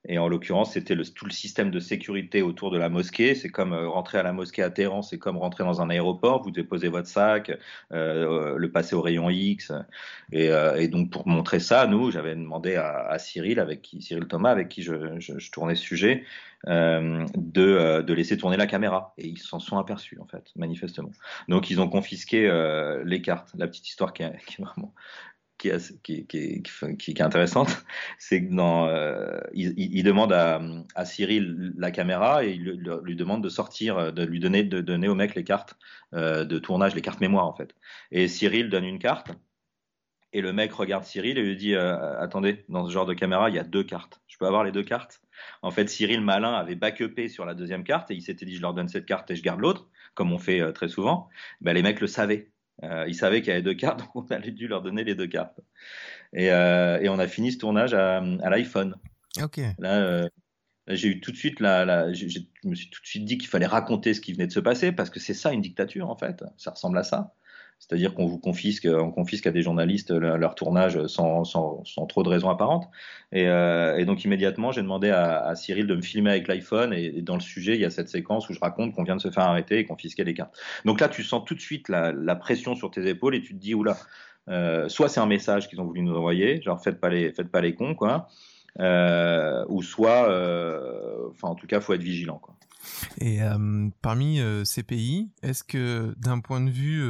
[0.07, 3.35] et en l'occurrence, c'était tout le système de sécurité autour de la mosquée.
[3.35, 6.43] C'est comme euh, rentrer à la mosquée à Téhéran, c'est comme rentrer dans un aéroport.
[6.43, 7.51] Vous déposez votre sac,
[7.93, 9.73] euh, le passer au rayon X.
[10.31, 14.51] Et, euh, donc pour montrer ça, nous, j'avais demandé à, Cyril, avec qui, Cyril Thomas,
[14.51, 16.25] avec qui je, tournais ce sujet,
[16.69, 19.15] euh, de, euh, laisser tourner la caméra.
[19.17, 21.13] Et ils s'en sont aperçus, en fait, manifestement.
[21.49, 23.53] Donc ils ont confisqué euh, les cartes.
[23.57, 24.93] La petite histoire qui est vraiment
[26.03, 26.27] qui
[27.11, 27.85] est, intéressante,
[28.19, 29.41] c'est que euh,
[30.03, 34.81] demande à, Cyril la caméra et il lui, demande de sortir, de lui donner, de
[34.81, 35.77] donner au mec les cartes
[36.15, 37.75] euh, de tournage, les cartes mémoire en fait.
[38.11, 39.31] Et Cyril donne une carte
[40.33, 43.49] et le mec regarde Cyril et lui dit euh, attendez, dans ce genre de caméra,
[43.49, 44.21] il y a deux cartes.
[44.27, 45.23] Je peux avoir les deux cartes?
[45.63, 48.63] En fait, Cyril malin avait backupé sur la deuxième carte et il s'était dit je
[48.63, 51.29] leur donne cette carte et je garde l'autre, comme on fait très souvent.
[51.61, 52.51] Ben, les mecs le savaient.
[52.83, 55.15] Euh, ils savaient qu'il y avait deux cartes, donc on a dû leur donner les
[55.15, 55.61] deux cartes.
[56.33, 58.97] Et, euh, et on a fini ce tournage à, à l'iPhone.
[59.41, 59.61] Ok.
[59.79, 60.29] Là, euh,
[60.89, 62.25] j'ai eu tout de suite la, la je
[62.65, 64.93] me suis tout de suite dit qu'il fallait raconter ce qui venait de se passer
[64.93, 66.45] parce que c'est ça une dictature en fait.
[66.57, 67.35] Ça ressemble à ça.
[67.87, 71.43] C'est-à-dire qu'on vous confisque, on confisque à des journalistes leur, tournage sans,
[72.09, 72.89] trop de raisons apparentes.
[73.31, 76.95] Et, euh, donc immédiatement, j'ai demandé à, Cyril de me filmer avec l'iPhone.
[76.95, 79.21] Et, dans le sujet, il y a cette séquence où je raconte qu'on vient de
[79.21, 80.59] se faire arrêter et confisquer les cartes.
[80.87, 83.61] Donc là, tu sens tout de suite la, pression sur tes épaules et tu te
[83.61, 83.97] dis oula.
[84.49, 87.51] Euh, soit c'est un message qu'ils ont voulu nous envoyer, genre faites pas les, faites
[87.51, 88.29] pas les cons, quoi.
[88.81, 92.55] Euh, ou soit, euh, enfin en tout cas, faut être vigilant, quoi.
[93.21, 93.39] Et
[94.03, 97.03] parmi ces pays, est-ce que d'un point de vue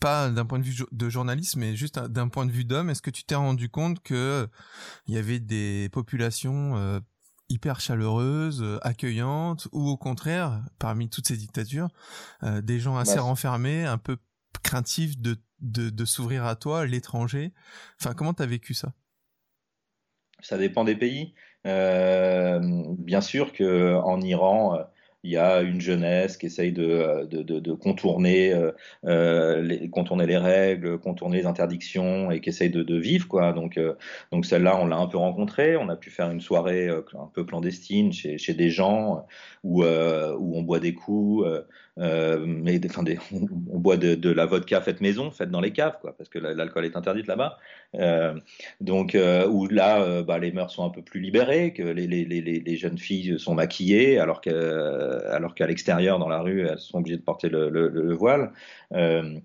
[0.00, 3.02] pas d'un point de vue de journalisme, mais juste d'un point de vue d'homme, est-ce
[3.02, 4.48] que tu t'es rendu compte que
[5.06, 7.00] il y avait des populations euh,
[7.48, 11.88] hyper chaleureuses, euh, accueillantes, ou au contraire, parmi toutes ces dictatures,
[12.42, 14.16] euh, des gens assez bah, renfermés, un peu
[14.62, 17.52] craintif de, de, s'ouvrir à toi, l'étranger?
[18.00, 18.92] Enfin, comment tu as vécu ça?
[20.40, 21.34] Ça dépend des pays.
[21.64, 24.78] bien sûr que en Iran,
[25.24, 28.72] il y a une jeunesse qui essaye de, de, de, contourner, euh,
[29.06, 33.26] euh, les, contourner les règles, contourner les interdictions et qui essaye de, vivre.
[33.26, 33.54] Quoi.
[33.54, 33.94] Donc, euh,
[34.30, 35.78] donc celle-là, on l'a un peu rencontrée.
[35.78, 39.26] On a pu faire une soirée un peu clandestine chez, chez des gens
[39.62, 41.48] où, où on boit des coups,
[41.96, 46.28] mais enfin, des, on, boit de, la vodka faite maison, faite dans les caves, parce
[46.28, 47.58] que l'alcool est interdit là-bas.
[48.80, 49.16] donc,
[49.50, 53.54] où là, bah, les mœurs sont un peu plus libérées, que les, jeunes filles sont
[53.54, 58.52] maquillées alors euh, qu'à l'extérieur, dans la rue, elles sont obligées de porter le, voile.
[58.92, 59.38] Euh,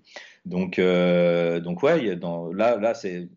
[0.44, 2.16] donc, euh, donc ouais,
[2.54, 3.28] là, c'est,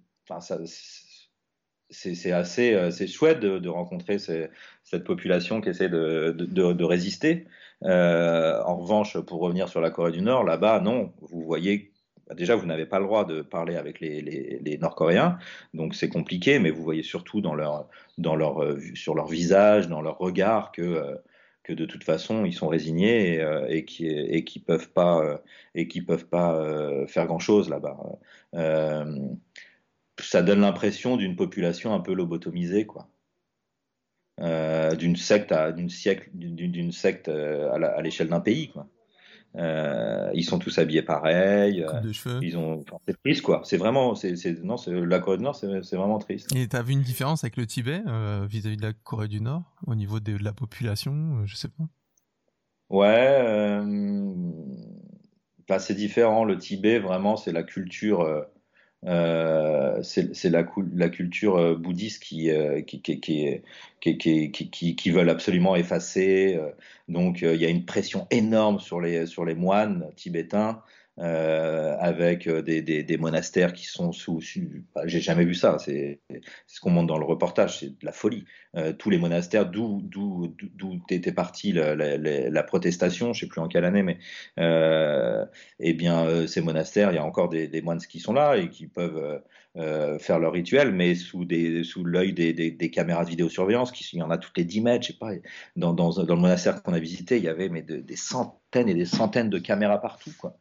[2.32, 7.46] assez chouette de, rencontrer cette population qui essaie de, de, résister.
[7.86, 11.92] En revanche, pour revenir sur la Corée du Nord, là-bas, non, vous voyez
[12.36, 15.38] déjà, vous n'avez pas le droit de parler avec les, Nord-Coréens,
[15.74, 17.88] donc c'est compliqué, mais vous voyez surtout leur,
[18.96, 21.18] sur leur visage, dans leur regard que
[21.64, 23.86] que de toute façon ils sont résignés et, euh, et
[24.44, 25.22] qui peuvent pas
[25.76, 27.98] euh, peuvent pas euh, faire grand chose là-bas.
[30.20, 33.08] ça donne l'impression d'une population un peu lobotomisée quoi.
[34.40, 38.88] D'une secte à d'une siècle d'une secte à l'échelle d'un pays quoi.
[39.56, 41.84] Euh, ils sont tous habillés pareil.
[41.84, 43.62] Euh, ils ont, c'est triste quoi.
[43.66, 46.54] C'est vraiment, c'est, non, la Corée du Nord, c'est, vraiment triste.
[46.56, 49.64] Et t'as vu une différence avec le Tibet euh, vis-à-vis de la Corée du Nord
[49.86, 51.84] au niveau de, la population, je sais pas.
[52.90, 53.82] Ouais,
[55.68, 56.46] bah, c'est différent.
[56.46, 58.46] Le Tibet, vraiment, c'est la culture
[59.06, 60.64] euh, c'est la,
[61.10, 66.60] culture euh, bouddhiste qui, euh, qui, qui, qui, veulent absolument effacer.
[67.10, 70.82] Donc il y a une pression énorme sur les, sur les moines tibétains
[71.20, 74.40] euh, avec euh, des, monastères qui sont sous.
[74.96, 75.78] Bah, j'ai jamais vu ça.
[75.78, 76.22] C'est
[76.66, 77.80] ce qu'on montre dans le reportage.
[77.80, 78.46] C'est de la folie.
[78.76, 80.02] Euh, tous les monastères, d'où
[81.10, 84.18] était partie la, la, protestation, je sais plus en quelle année, mais
[84.60, 85.46] euh,
[85.80, 88.88] eh bien ces monastères, il y a encore des, moines qui sont là et qui
[88.88, 89.42] peuvent
[90.20, 91.46] faire leur rituel, mais sous
[91.84, 95.12] sous l'œil des, caméras de vidéosurveillance, il y en a toutes les 10 mètres, je
[95.12, 95.32] sais pas.
[95.76, 98.96] Dans, dans, dans le monastère qu'on a visité, il y avait mais des centaines et
[98.96, 100.58] des centaines de caméras partout, quoi.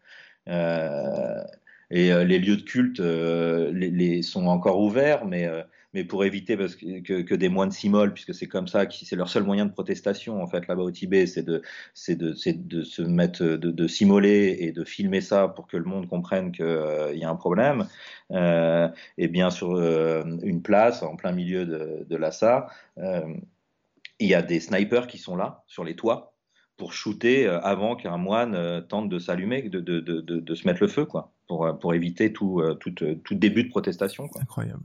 [0.48, 1.42] Euh,
[1.90, 5.48] et euh, les lieux de culte euh, sont encore ouverts, mais
[5.94, 9.42] mais pour éviter que, que, des moines s'immolent, puisque c'est comme ça, c'est leur seul
[9.42, 11.62] moyen de protestation en fait là-bas au Tibet, c'est de,
[12.08, 16.08] de, de se mettre, de, de s'immoler et de filmer ça pour que le monde
[16.08, 17.86] comprenne qu'il y a un problème.
[18.30, 24.60] Et bien sur une place en plein milieu de, de Lhasa, il y a des
[24.60, 26.31] snipers qui sont là sur les toits
[26.76, 30.66] pour shooter euh, avant qu'un moine euh, tente de s'allumer, de, de, de, de, se
[30.66, 34.28] mettre le feu, quoi, pour, euh, pour éviter tout, tout, tout début de protestation.
[34.28, 34.42] Quoi.
[34.42, 34.82] Incroyable.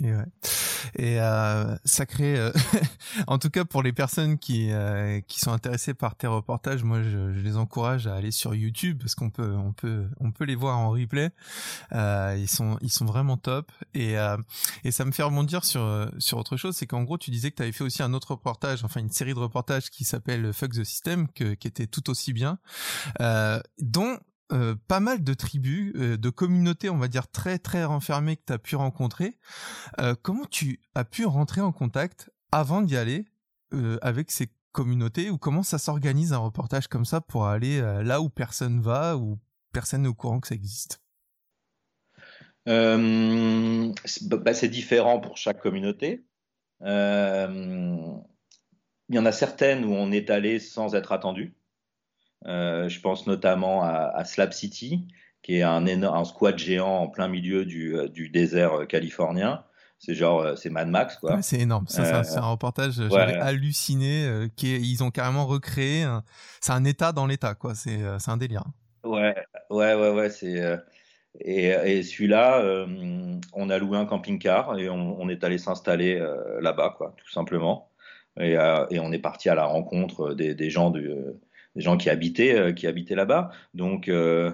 [0.00, 0.24] Et, ouais.
[0.96, 2.52] et euh, ça crée, euh,
[3.26, 7.02] en tout cas pour les personnes qui euh, qui sont intéressées par tes reportages, moi
[7.02, 10.44] je, je, les encourage à aller sur YouTube parce qu'on peut on peut on peut
[10.44, 11.30] les voir en replay.
[11.92, 14.14] Euh, ils sont ils sont vraiment top et
[14.84, 17.56] et ça me fait rebondir sur sur autre chose, c'est qu'en gros tu disais que
[17.56, 20.72] tu avais fait aussi un autre reportage, enfin une série de reportages qui s'appelle Fuck
[20.72, 22.58] the System, que, qui était tout aussi bien,
[23.78, 24.18] dont
[24.54, 28.42] euh, pas mal de tribus, euh, de communautés, on va dire très très renfermées que
[28.46, 29.36] tu as pu rencontrer.
[29.98, 33.26] Euh, comment tu as pu rentrer en contact avant d'y aller
[34.02, 38.28] avec ces communautés ou comment ça s'organise un reportage comme ça pour aller là où
[38.28, 39.36] personne va ou
[39.72, 41.02] personne n'est au courant que ça existe?
[42.66, 42.94] Bah,
[44.54, 46.24] C'est différent pour chaque communauté.
[46.82, 46.86] Il
[49.08, 51.56] y en a certaines où on est allé sans être attendu.
[52.46, 55.06] Euh, je pense notamment à, à, Slab City,
[55.42, 58.84] qui est un, énorme, un squat géant en plein milieu du, euh, du désert euh,
[58.84, 59.64] californien.
[59.98, 61.36] C'est genre, c'est Mad Max, quoi.
[61.36, 61.86] Ouais, c'est énorme.
[61.88, 64.48] Ça, c'est un reportage, j'avais halluciné.
[64.54, 66.06] Qui ils ont carrément recréé.
[66.60, 67.74] C'est un état dans l'état, quoi.
[67.74, 68.64] C'est, un délire.
[69.02, 69.34] Ouais,
[69.70, 70.28] ouais, ouais, ouais.
[70.28, 70.60] C'est
[71.40, 72.86] et, et celui-là,
[73.54, 76.22] on a loué un camping-car et on, on est allé s'installer
[76.60, 77.88] là-bas, quoi, tout simplement.
[78.38, 78.58] Et,
[78.90, 81.14] et, on est parti à la rencontre des, des gens du
[81.74, 83.50] des gens qui habitaient, euh, qui habitaient là-bas.
[83.74, 84.52] Donc euh,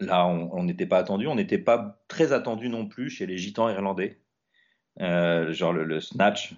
[0.00, 1.26] là, on n'était pas attendu.
[1.26, 4.20] On n'était pas très attendu non plus chez les gitans irlandais.
[5.00, 6.54] Euh, genre le, Snatch,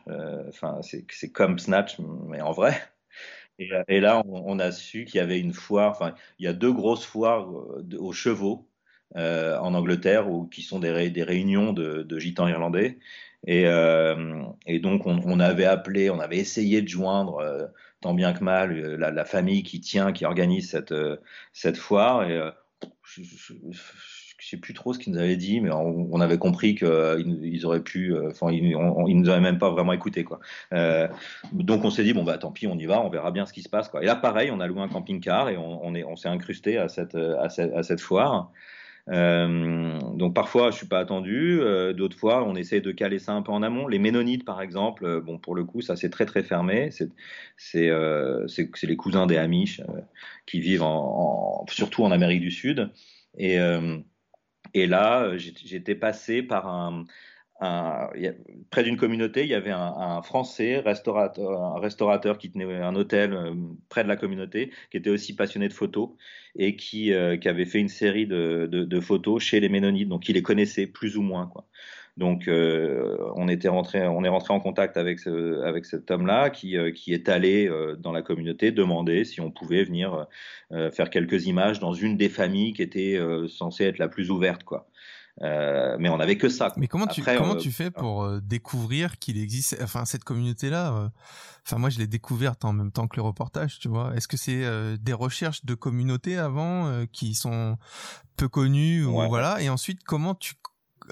[0.49, 2.81] enfin c'est comme Snatch, mais en vrai.
[3.89, 6.73] Et, là, on, a su qu'il y avait une foire, enfin il y a deux
[6.73, 7.47] grosses foires
[7.99, 8.67] aux chevaux
[9.15, 12.99] en Angleterre où, qui sont des, des réunions de, de, gitans irlandais.
[13.47, 13.65] Et,
[14.81, 18.97] donc on, on, avait appelé, on avait essayé de joindre tant bien que mal euh,
[18.97, 21.17] la, famille qui tient, qui organise cette, euh,
[21.53, 22.29] cette foire.
[22.29, 22.51] Et euh,
[23.05, 23.73] je, ne
[24.43, 27.83] sais plus trop ce qu'ils nous avaient dit, mais on, avait compris qu'ils ils auraient
[27.83, 30.41] pu, enfin, ils, ils, nous avaient même pas vraiment écouté, quoi.
[31.53, 33.53] donc on s'est dit bon bah tant pis, on y va, on verra bien ce
[33.53, 34.03] qui se passe, quoi.
[34.03, 36.79] Et là pareil, on a loué un camping-car et on, on est, on s'est incrusté
[36.79, 38.51] à cette, à cette, à cette foire.
[39.09, 43.33] Euh, donc parfois je suis pas attendu, euh, d'autres fois on essaie de caler ça
[43.33, 43.89] un peu en amont.
[43.89, 47.11] Les Ménonites par exemple, euh, bon pour le coup ça c'est très très fermé, c'est
[47.57, 49.81] c'est les cousins des Amish
[50.47, 52.91] qui vivent en, surtout en Amérique du Sud.
[53.39, 53.59] Et
[54.75, 57.05] et là j'étais passé par un
[57.61, 63.35] près d'une communauté, il y avait un, Français restaurateur, un restaurateur qui tenait un hôtel
[63.35, 63.55] euh,
[63.89, 66.11] près de la communauté, qui était aussi passionné de photos
[66.57, 70.43] et qui, euh, avait fait une série de, photos chez les Ménonites, donc il les
[70.43, 71.51] connaissait plus ou moins.
[72.17, 77.71] Donc euh, on est rentré en contact avec ce, avec cet homme-là qui, est allé
[77.99, 80.27] dans la communauté demander si on pouvait venir
[80.71, 83.19] faire quelques images dans une des familles qui était
[83.49, 84.65] censée être la plus ouverte.
[85.43, 86.73] Euh, mais on n'avait que ça.
[86.77, 90.71] Mais comment tu comment euh, tu fais pour euh, découvrir qu'il existe enfin cette communauté
[90.71, 91.11] là
[91.65, 94.37] enfin moi je l'ai découverte en même temps que le reportage tu vois est-ce que
[94.37, 94.63] c'est
[94.99, 97.79] des recherches de communauté avant qui sont
[98.37, 99.63] peu connues ou voilà?
[99.63, 100.55] Et ensuite comment tu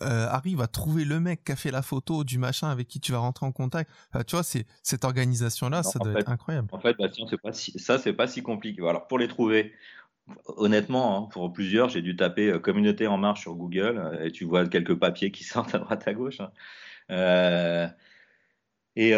[0.00, 3.12] arrives à trouver le mec qui a fait la photo du machin avec qui tu
[3.12, 3.90] vas rentrer en contact?
[4.26, 6.68] tu vois, c'est cette organisation là, ça doit être incroyable.
[6.72, 7.08] En fait, bah,
[7.42, 8.82] pas si, ça c'est pas si compliqué.
[8.86, 9.72] Alors pour les trouver,
[10.46, 14.30] honnêtement, hein, pour plusieurs, j'ai dû taper euh, communauté en marche sur Google euh, et
[14.30, 16.40] tu vois quelques papiers qui sortent à droite à gauche.
[16.40, 16.50] Hein.
[17.10, 17.86] Euh,
[18.96, 19.12] et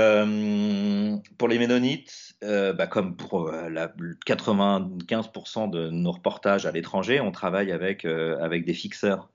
[1.38, 7.73] pour les Ménonites, bah, comme pour la 95% de nos reportages à l'étranger, on travaille
[7.73, 9.31] avec, avec des fixeurs.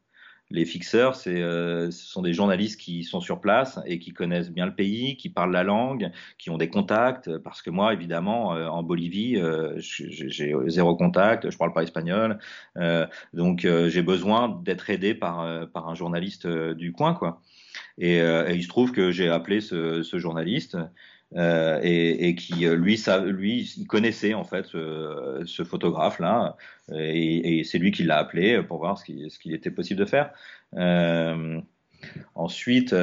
[0.51, 4.67] Les fixeurs, euh, ce sont des journalistes qui sont sur place et qui connaissent bien
[4.67, 7.35] le pays, qui parlent la langue, qui ont des contacts.
[7.39, 12.37] Parce que moi, évidemment, euh, en Bolivie, euh, j'ai zéro contact, je parle pas espagnol,
[13.33, 17.41] donc j'ai besoin d'être aidé par un journaliste du coin, quoi.
[17.97, 20.77] Et, il se trouve que j'ai appelé ce journaliste
[21.35, 26.55] euh, et, qui euh, lui, lui, il connaissait en fait ce, photographe là,
[26.93, 29.05] et, c'est lui qui l'a appelé pour voir ce
[29.39, 30.31] qu'il était possible de faire.
[30.75, 31.59] Euh,
[32.35, 32.95] ensuite,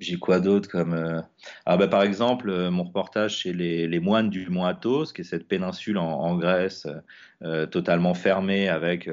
[0.00, 1.22] j'ai quoi d'autre comme
[1.66, 5.46] ah bah par exemple mon reportage chez les, moines du Mont Athos, qui est cette
[5.46, 6.88] péninsule en, Grèce
[7.70, 9.08] totalement fermée avec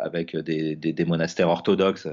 [0.00, 2.08] avec des monastères orthodoxes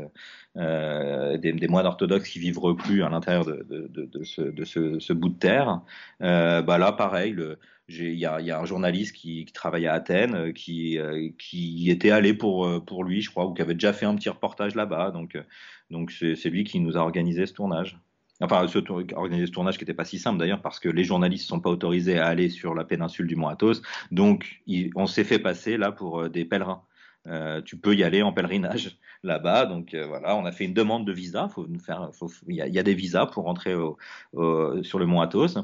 [0.57, 5.81] euh, des, moines orthodoxes qui vivent reclus à l'intérieur de, ce, bout de terre.
[6.21, 7.35] Euh, bah là, pareil,
[7.89, 13.21] il y a, un journaliste qui, travaille à Athènes, euh, qui, était allé pour, lui,
[13.21, 15.11] je crois, ou qui avait déjà fait un petit reportage là-bas.
[15.11, 17.99] Donc, c'est lui qui nous a organisé ce tournage.
[18.39, 18.79] Enfin, ce,
[19.15, 21.59] organiser ce tournage qui n'était pas si simple d'ailleurs parce que les journalistes ne sont
[21.59, 23.81] pas autorisés à aller sur la péninsule du Mont Athos.
[24.11, 24.61] Donc,
[24.95, 26.83] on s'est fait passer là pour des pèlerins.
[27.27, 29.65] Euh, tu peux y aller en pèlerinage là-bas.
[29.65, 31.47] Donc euh, voilà, on a fait une demande de visa.
[31.49, 32.09] Faut faire,
[32.47, 33.73] il y, a des visas pour rentrer
[34.33, 35.59] sur le mont Athos.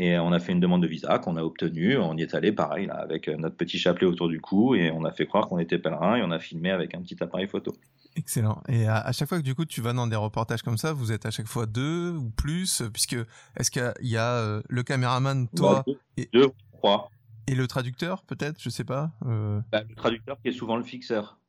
[0.00, 1.96] Et on a fait une demande de visa qu'on a obtenue.
[1.96, 5.04] On y est allé, pareil, là, avec notre petit chapelet autour du cou, et on
[5.04, 7.72] a fait croire qu'on était pèlerin, et on a filmé avec un petit appareil photo.
[8.18, 8.62] Excellent.
[8.68, 11.12] Et à, chaque fois que du coup tu vas dans des reportages comme ça, vous
[11.12, 13.16] êtes à chaque fois deux ou plus, puisque
[13.56, 15.84] est-ce qu'il y a, euh, le caméraman, toi,
[16.32, 17.10] deux, ou trois.
[17.48, 19.12] Et le traducteur, peut-être, je sais pas.
[19.24, 19.60] Euh...
[19.72, 21.40] Bah, le traducteur qui est souvent le fixeur.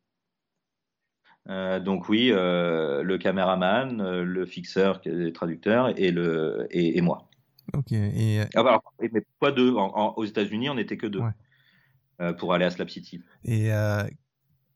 [1.50, 7.30] Euh, donc oui, euh, le caméraman, le fixeur le traducteur et le et, et moi.
[7.74, 7.92] Ok.
[7.92, 8.42] Et...
[8.56, 9.72] Ah, bah, mais pas deux.
[9.72, 12.34] aux États-Unis, on n'était que deux ouais.
[12.36, 13.22] pour aller à Slap City.
[13.44, 13.72] Et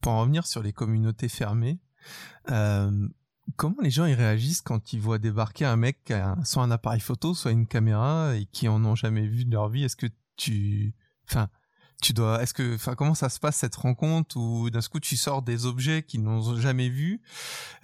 [0.02, 1.80] pour en revenir sur les communautés fermées,
[2.48, 6.72] comment les gens ils réagissent quand ils voient débarquer un mec qui a soit un
[6.72, 9.84] appareil photo, soit une caméra et qui en ont jamais vu de leur vie?
[9.84, 10.94] Est-ce que tu
[11.30, 11.50] Enfin,
[12.02, 12.42] tu dois.
[12.42, 15.66] Est-ce que, enfin, comment ça se passe cette rencontre où d'un coup tu sors des
[15.66, 17.22] objets qu'ils n'ont jamais vus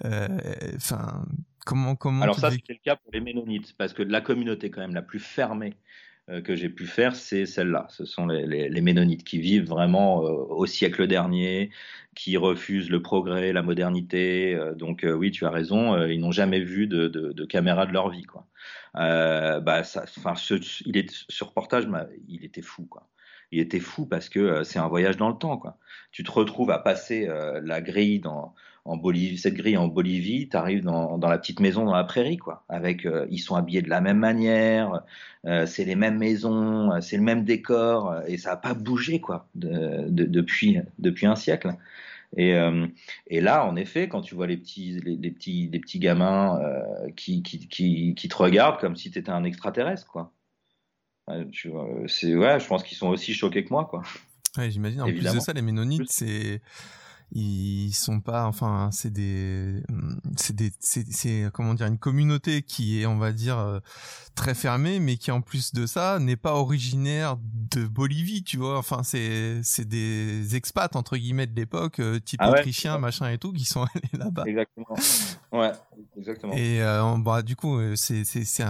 [0.04, 0.28] euh,
[0.76, 1.24] Enfin,
[1.64, 4.80] comment, comment Alors ça, c'est le cas pour les Ménonites, parce que la communauté quand
[4.80, 5.76] même la plus fermée
[6.30, 7.86] euh, que j'ai pu faire, c'est celle-là.
[7.88, 11.70] Ce sont les, les, les, Ménonites qui vivent vraiment euh, au siècle dernier,
[12.14, 14.54] qui refusent le progrès, la modernité.
[14.54, 17.92] Euh, donc oui, tu as raison, ils n'ont jamais vu de, de, de, caméra de
[17.92, 18.46] leur vie, quoi.
[18.94, 20.54] bah, ça, ce,
[20.86, 21.88] il est ce reportage,
[22.28, 23.08] il était fou, quoi
[23.52, 25.58] il était fou parce que euh, c'est un voyage dans le temps.
[25.58, 25.76] Quoi.
[26.12, 30.48] Tu te retrouves à passer euh, la grille dans, en Bolivie, cette grille en Bolivie,
[30.48, 32.64] tu arrives dans, dans, la petite maison dans la prairie, quoi.
[32.68, 35.02] Avec, euh, ils sont habillés de la même manière,
[35.66, 40.08] c'est les mêmes maisons, c'est le même décor, et ça n'a pas bougé, quoi, de,
[40.08, 41.76] de, depuis, depuis un siècle.
[42.36, 42.54] Et,
[43.26, 46.60] et, là, en effet, quand tu vois les petits, les, les petits, les petits gamins
[47.16, 50.32] qui, qui, qui, qui, te regardent comme si tu étais un extraterrestre, quoi
[52.08, 54.02] c'est ouais, je pense qu'ils sont aussi choqués que moi, quoi.
[54.56, 55.02] Ouais, j'imagine.
[55.02, 56.60] En plus de ça, les Ménonites, c'est
[57.32, 59.82] ils sont pas enfin c'est des
[60.36, 63.78] c'est des c'est comment dire une communauté qui est on va dire euh,
[64.34, 68.78] très fermée mais qui en plus de ça n'est pas originaire de Bolivie tu vois.
[68.78, 73.38] Enfin c'est c'est des expats entre guillemets de l'époque euh, type ah autrichien machin et
[73.38, 74.44] tout qui sont allés là-bas.
[74.46, 74.96] Exactement.
[75.52, 75.72] Ouais
[76.16, 76.54] exactement.
[76.54, 78.64] Et euh, bah du coup c'est c'est c'est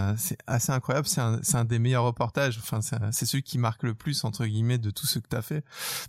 [0.45, 1.07] assez incroyable.
[1.07, 2.59] C'est un c'est un des meilleurs reportages.
[2.59, 2.81] Enfin
[3.11, 5.63] c'est celui qui marque le plus entre guillemets de tout ce que tu as fait.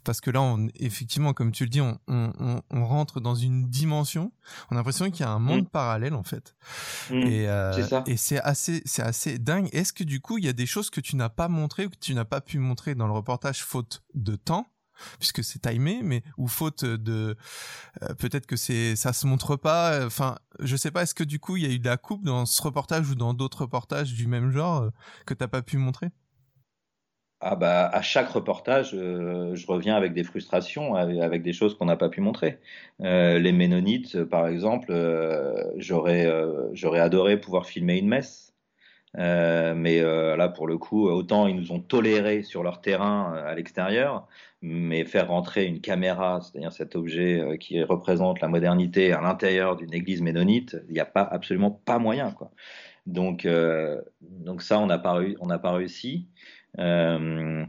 [0.04, 2.32] Parce que là on effectivement comme tu le dis on, on
[2.70, 4.32] on, rentre dans une dimension.
[4.70, 5.68] On a l'impression qu'il y a un monde mm.
[5.68, 6.56] parallèle en fait.
[7.10, 7.14] Mm.
[7.14, 9.68] Et, euh, et c'est assez, c'est assez dingue.
[9.72, 11.90] Est-ce que du coup, il y a des choses que tu n'as pas montré ou
[11.90, 14.66] que tu n'as pas pu montrer dans le reportage faute de temps?
[15.18, 17.36] Puisque c'est timé, mais ou faute de
[18.02, 20.06] euh, peut-être que c'est ça se montre pas.
[20.06, 21.02] Enfin, je sais pas.
[21.02, 23.14] Est-ce que du coup il y a eu de la coupe dans ce reportage ou
[23.16, 24.90] dans d'autres reportages du même genre euh,
[25.26, 26.10] que t'as pas pu montrer?
[27.44, 31.86] Ah bah, à chaque reportage, euh, je reviens avec des frustrations, avec, des choses qu'on
[31.86, 32.60] n'a pas pu montrer.
[33.00, 38.54] Euh, les Ménonites, par exemple, euh, j'aurais adoré pouvoir filmer une messe,
[39.14, 44.28] mais là pour le coup, autant ils nous ont toléré sur leur terrain à l'extérieur,
[44.62, 49.92] mais faire rentrer une caméra, c'est-à-dire cet objet qui représente la modernité à l'intérieur d'une
[49.92, 52.34] église ménonite, il n'y a absolument pas moyen.
[53.06, 53.48] Donc
[54.60, 54.98] ça on n'a
[55.58, 56.28] pas réussi.
[56.78, 57.64] Euh,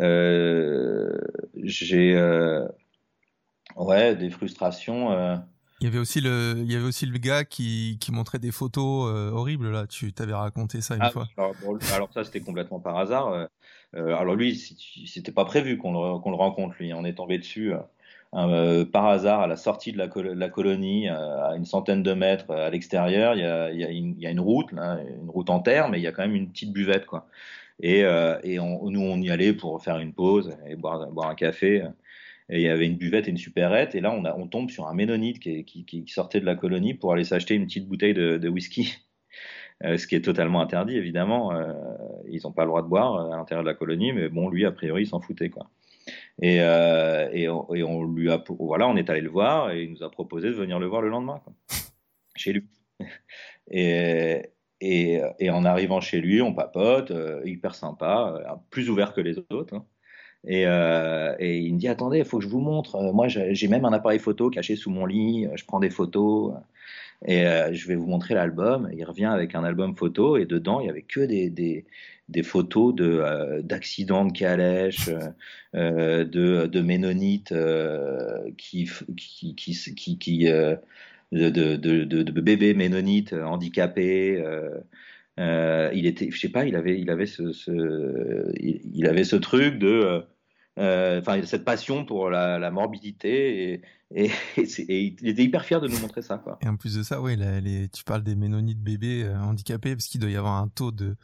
[0.00, 1.18] euh,
[1.62, 2.66] j'ai euh,
[3.76, 5.12] ouais des frustrations.
[5.80, 8.50] Il y avait aussi le, il y avait aussi le gars qui, qui montrait des
[8.50, 9.86] photos horribles là.
[9.86, 11.28] Tu t'avais raconté ça une ah, fois.
[11.94, 13.48] Alors, ça c'était complètement par hasard.
[13.94, 14.56] alors lui,
[15.06, 16.92] c'était pas prévu qu'on le, qu'on le rencontre lui.
[16.94, 17.72] On est tombé dessus
[18.32, 22.70] par hasard à la sortie de la, la colonie, à une centaine de mètres à
[22.70, 23.34] l'extérieur.
[23.34, 25.90] Il y a, il y a, y a une route, là, une route en terre,
[25.90, 27.28] mais il y a quand même une petite buvette quoi.
[27.80, 31.28] Et, euh, et on, nous, on y allait pour faire une pause et boire, boire
[31.28, 31.84] un café.
[32.48, 33.94] Et il y avait une buvette et une supérette.
[33.94, 36.54] Et là, on, a, on tombe sur un ménonite qui, qui, qui, sortait de la
[36.54, 38.94] colonie pour aller s'acheter une petite bouteille de, de whisky.
[39.84, 41.52] Euh, ce qui est totalement interdit, évidemment.
[41.52, 41.72] Euh,
[42.28, 44.64] ils n'ont pas le droit de boire à l'intérieur de la colonie, mais bon, lui,
[44.64, 45.68] a priori, il s'en foutait, quoi.
[46.40, 49.82] Et, euh, et, on, et, on, lui a, voilà, on est allé le voir et
[49.82, 51.52] il nous a proposé de venir le voir le lendemain, quoi,
[52.36, 52.64] chez lui.
[53.70, 54.42] Et,
[54.80, 59.20] et, et, en arrivant chez lui, on papote, euh, hyper sympa, euh, plus ouvert que
[59.20, 59.74] les autres.
[59.74, 59.84] Hein.
[60.46, 63.00] Et, euh, il me dit attendez, il faut que je vous montre.
[63.12, 65.48] Moi, j'ai même un appareil photo caché sous mon lit.
[65.54, 66.54] Je prends des photos
[67.26, 68.88] et je vais vous montrer l'album.
[68.92, 71.84] Il revient avec un album photo et dedans, il y avait que des,
[72.44, 75.10] photos de d'accidents de calèche,
[75.74, 77.54] de, ménonites
[78.56, 78.88] qui
[81.32, 84.40] de, de, de, de bébés ménonites euh, handicapés.
[84.40, 84.80] Euh,
[85.38, 89.36] euh, il était, je sais pas, il avait, il avait ce, ce il, avait ce
[89.36, 90.24] truc de,
[90.78, 93.82] enfin, cette passion pour la, la morbidité et,
[94.14, 96.38] et, et, il était hyper fier de nous montrer ça.
[96.38, 96.58] Quoi.
[96.62, 100.22] Et en plus de ça, oui, les, tu parles des ménonites bébés handicapés parce qu'il
[100.22, 101.16] doit y avoir un taux de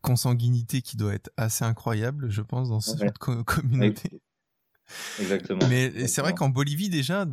[0.00, 4.22] consanguinité qui doit être assez incroyable, je pense, dans cette communauté.
[5.20, 5.66] Exactement.
[5.68, 7.26] Mais c'est vrai qu'en Bolivie déjà,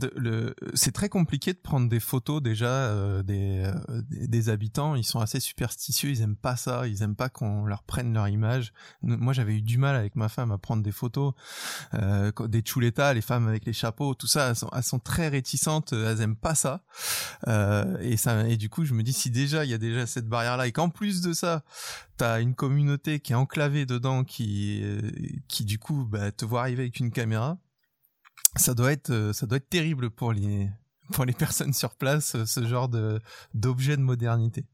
[0.73, 4.95] c'est très compliqué de prendre des photos déjà euh, des, euh, des habitants.
[4.95, 8.27] Ils sont assez superstitieux, ils aiment pas ça, ils aiment pas qu'on leur prenne leur
[8.27, 8.73] image.
[9.01, 11.33] Moi, j'avais eu du mal avec ma femme à prendre des photos
[11.93, 14.49] euh, des chuletas, les femmes avec les chapeaux, tout ça.
[14.49, 16.83] Elles sont, elles sont très réticentes, elles aiment pas ça.
[18.01, 20.27] Et ça, et du coup, je me dis si déjà il y a déjà cette
[20.27, 21.63] barrière là et qu'en plus de ça,
[22.17, 24.83] t'as une communauté qui est enclavée dedans, qui,
[25.47, 27.46] qui du coup, bah, te voit arriver avec une caméra,
[28.57, 30.69] ça doit être, euh, ça doit être terrible pour les,
[31.13, 33.19] pour les personnes sur place, euh, ce genre de
[33.53, 34.65] d'objet de modernité.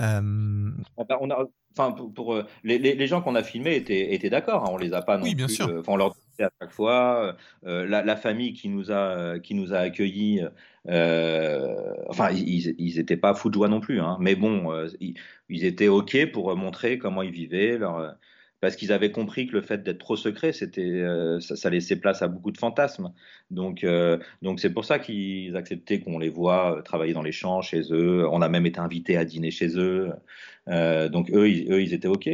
[0.00, 0.70] Euh...
[0.96, 1.44] Ah bah, on a,
[1.76, 4.94] enfin pour, pour les, les, gens qu'on a filmés étaient, étaient d'accord, hein, on les
[4.94, 5.82] a pas non oui, bien plus, sûr.
[5.86, 9.74] on leur disait à chaque fois, euh, la, la, famille qui nous a qui nous
[9.74, 10.40] a accueillis,
[10.86, 15.14] enfin ils, ils étaient pas fous de joie non plus, hein, mais bon, ils,
[15.50, 18.16] ils, étaient ok pour montrer comment ils vivaient leur
[18.62, 22.22] parce qu'ils avaient compris que le fait d'être trop secret, c'était, euh, ça, laissait place
[22.22, 23.12] à beaucoup de fantasmes.
[23.50, 27.32] Donc, euh, donc c'est pour ça qu'ils acceptaient qu'on les voit euh, travailler dans les
[27.32, 28.24] champs chez eux.
[28.30, 30.12] On a même été invités à dîner chez eux.
[30.68, 32.30] Donc eux ils, eux, ils étaient ok.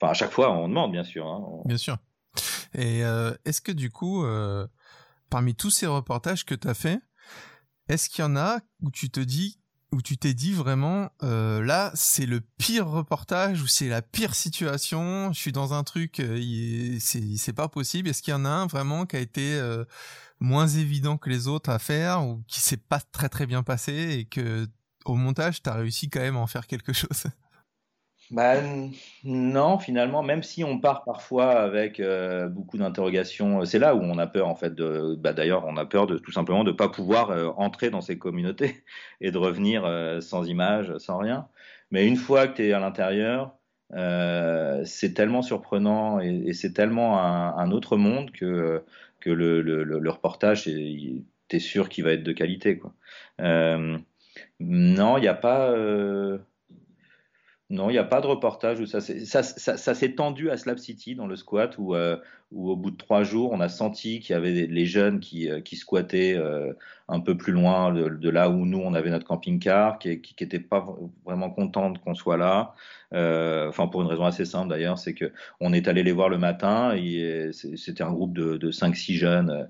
[0.00, 1.26] Enfin, à chaque fois, on demande, bien sûr.
[1.26, 1.44] Hein.
[1.66, 1.98] Bien sûr.
[2.74, 3.00] Et
[3.44, 4.24] est-ce que du coup,
[5.28, 6.98] parmi tous ces reportages que tu as fait,
[7.90, 9.60] est-ce qu'il y en a où tu te dis
[9.92, 14.34] où tu t'es dit vraiment euh, là c'est le pire reportage ou c'est la pire
[14.34, 15.32] situation.
[15.32, 18.08] Je suis dans un truc euh, c'est pas possible.
[18.08, 19.84] Est-ce qu'il y en a un vraiment qui a été euh,
[20.40, 23.92] moins évident que les autres à faire ou qui s'est pas très très bien passé
[24.18, 24.66] et que
[25.04, 27.24] au montage t'as réussi quand même à en faire quelque chose?
[28.30, 28.56] Bah,
[29.24, 34.18] non, finalement, même si on part parfois avec euh, beaucoup d'interrogations, c'est là où on
[34.18, 34.74] a peur en fait.
[34.74, 38.02] De, bah, d'ailleurs, on a peur de tout simplement de pas pouvoir euh, entrer dans
[38.02, 38.84] ces communautés
[39.22, 41.48] et de revenir euh, sans image, sans rien.
[41.90, 43.54] Mais une fois que tu es à l'intérieur,
[44.84, 48.84] c'est tellement surprenant et, c'est tellement un, autre monde que
[49.20, 50.68] que le, le, le reportage,
[51.48, 52.92] t'es sûr qu'il va être de qualité, quoi.
[54.60, 55.74] non, il n'y a pas.
[57.70, 60.78] Non, il n'y a pas de reportage où ça s'est ça, ça, tendu à Slab
[60.78, 62.16] City dans le squat où, euh,
[62.50, 65.50] où, au bout de trois jours on a senti qu'il y avait les jeunes qui,
[65.50, 66.72] euh, qui squattaient euh,
[67.08, 70.08] un peu plus loin de, là où nous on avait notre camping-car, qui
[70.40, 70.86] n'étaient pas
[71.26, 72.74] vraiment contents qu'on soit là.
[73.12, 76.38] enfin pour une raison assez simple d'ailleurs, c'est que on est allé les voir le
[76.38, 79.64] matin et c'était un groupe de, de 5-6 jeunes euh,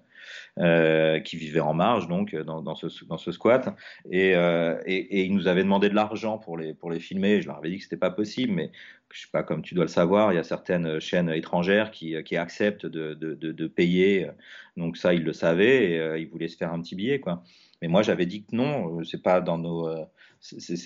[0.57, 3.75] qui vivaient en marge, donc dans, dans, ce, squat,
[4.11, 7.41] et, euh, et, et, ils nous avaient demandé de l'argent pour les, filmer.
[7.41, 8.71] Je leur avais dit que c'était pas possible, mais
[9.13, 12.17] je sais pas, comme tu dois le savoir, il y a certaines chaînes étrangères qui,
[12.37, 14.31] acceptent de, payer.
[14.77, 17.43] Donc ça, ils le savaient et euh, ils voulaient se faire un petit billet, quoi.
[17.81, 19.89] Mais moi, j'avais dit que non, c'est pas dans nos,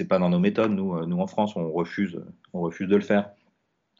[0.08, 0.72] pas dans nos méthodes.
[0.72, 2.20] Nous, en France, on refuse,
[2.52, 3.30] on refuse de le faire.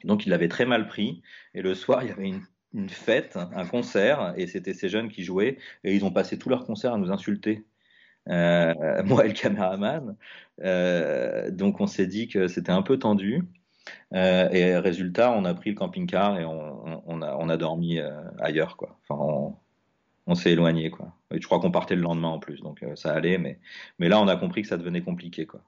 [0.03, 1.23] Donc, il l'avait très mal pris.
[1.55, 2.43] Et le soir, il y avait une
[2.73, 6.49] une fête, un concert, et c'était ces jeunes qui jouaient, et ils ont passé tout
[6.49, 7.65] leur concert à nous insulter.
[8.29, 10.15] Euh, moi et le caméraman.
[10.61, 13.43] Euh, donc on s'est dit que c'était un peu tendu.
[14.13, 18.97] Euh, et résultat, on a pris le camping-car et on, a, dormi euh, ailleurs, quoi.
[19.03, 19.55] Enfin, on,
[20.27, 21.13] on s'est éloigné, quoi.
[21.31, 23.59] Et je crois qu'on partait le lendemain en plus, donc ça allait, mais,
[23.99, 25.61] mais là, on a compris que ça devenait compliqué, quoi.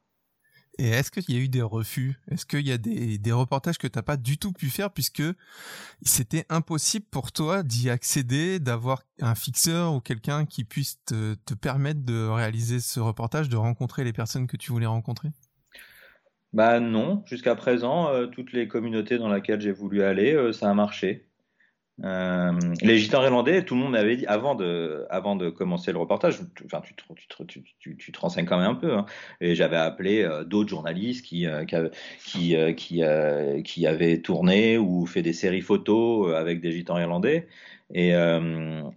[0.78, 2.20] Et est-ce qu'il y a eu des refus?
[2.30, 5.24] Est-ce qu'il y a des, reportages que tu n'as pas du tout pu faire puisque
[6.02, 11.54] c'était impossible pour toi d'y accéder, d'avoir un fixeur ou quelqu'un qui puisse te, te,
[11.54, 15.30] permettre de réaliser ce reportage, de rencontrer les personnes que tu voulais rencontrer?
[16.52, 20.70] Bah non, jusqu'à présent, euh, toutes les communautés dans lesquelles j'ai voulu aller, euh, ça
[20.70, 21.28] a marché.
[22.04, 25.98] Euh, les gitans irlandais, tout le monde m'avait dit avant de, avant de commencer le
[25.98, 29.06] reportage, enfin tu, tu, tu, tu, tu te renseignes quand même un peu, hein,
[29.40, 33.02] et j'avais appelé euh, d'autres journalistes qui, euh, qui, euh, qui,
[33.64, 37.48] qui, avaient tourné ou fait des séries photos avec des gitans irlandais,
[37.94, 38.14] et,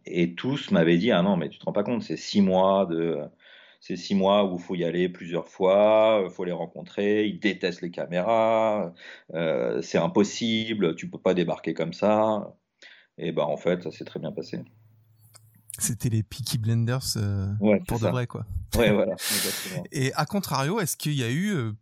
[0.06, 2.86] et tous m'avaient dit ah non mais tu te rends pas compte, c'est six mois
[2.86, 3.18] de
[3.80, 7.38] c'est six mois où il faut y aller plusieurs fois, il faut les rencontrer, ils
[7.38, 8.92] détestent les caméras,
[9.82, 12.57] c'est impossible, tu peux pas débarquer comme ça.
[13.18, 14.60] Et bah en fait, ça s'est très bien passé.
[15.78, 17.52] C'était les Peaky Blenders euh,
[17.86, 18.44] pour de vrai, quoi.
[18.76, 19.14] Ouais, voilà.
[19.92, 21.72] Et à contrario, est-ce qu'il y a eu euh,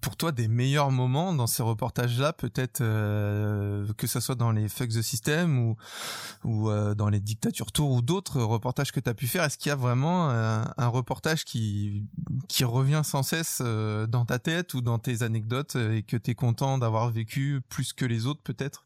[0.00, 4.68] pour toi des meilleurs moments dans ces reportages-là, peut-être euh, que ça soit dans les
[4.68, 5.76] Fuck the System ou
[6.42, 9.44] ou dans les Dictatures Tour ou d'autres reportages que tu as pu faire?
[9.44, 12.06] Est-ce qu'il y a vraiment un, reportage qui
[12.48, 16.34] qui revient sans cesse dans ta tête ou dans tes anecdotes et que tu es
[16.34, 18.84] content d'avoir vécu plus que les autres peut-être?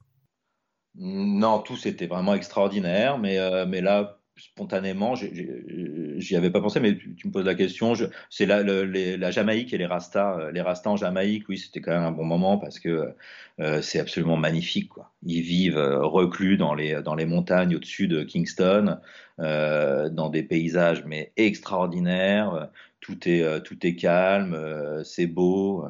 [0.99, 6.97] Non, tout c'était vraiment extraordinaire, mais, euh, mais là, spontanément, j'y avais pas pensé, mais
[6.97, 7.95] tu, me poses la question.
[8.31, 10.39] C'est la, la, Jamaïque et les Rastas.
[10.39, 13.15] Euh, les Rastas en Jamaïque, oui, c'était quand même un bon moment parce que
[13.61, 14.89] euh, c'est absolument magnifique.
[14.89, 15.13] Quoi.
[15.25, 18.99] Ils vivent reclus dans les, dans les montagnes au-dessus de Kingston,
[19.39, 22.71] dans des paysages mais extraordinaires.
[23.01, 25.87] Tout est, tout est calme, c'est beau.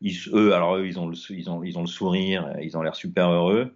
[0.00, 2.96] Ils, eux, alors eux, ils ont, ils, ont, ils ont le sourire, ils ont l'air
[2.96, 3.72] super heureux.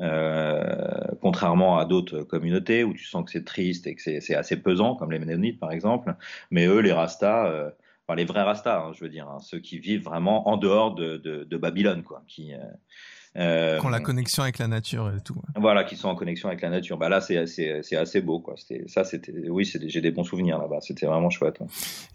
[0.00, 4.56] Euh, contrairement à d'autres communautés où tu sens que c'est triste et que c'est assez
[4.56, 6.14] pesant, comme les Ménonites par exemple.
[6.50, 7.70] Mais eux, les Rastas, euh,
[8.06, 10.94] enfin les vrais Rastas, hein, je veux dire, hein, ceux qui vivent vraiment en dehors
[10.94, 12.58] de, de, de Babylone, quoi, qui euh,
[13.38, 15.34] euh, qui ont la connexion avec la nature et tout.
[15.56, 16.96] Voilà, qui sont en connexion avec la nature.
[16.96, 18.54] Bah là, c'est assez, c'est assez beau, quoi.
[18.56, 20.80] C'était, ça, c'était, oui, j'ai des bons souvenirs là-bas.
[20.80, 21.58] C'était vraiment chouette.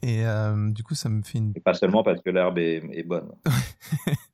[0.02, 1.54] Et euh, du coup, ça me fait une.
[1.56, 3.32] Et pas seulement parce que l'herbe est, est bonne.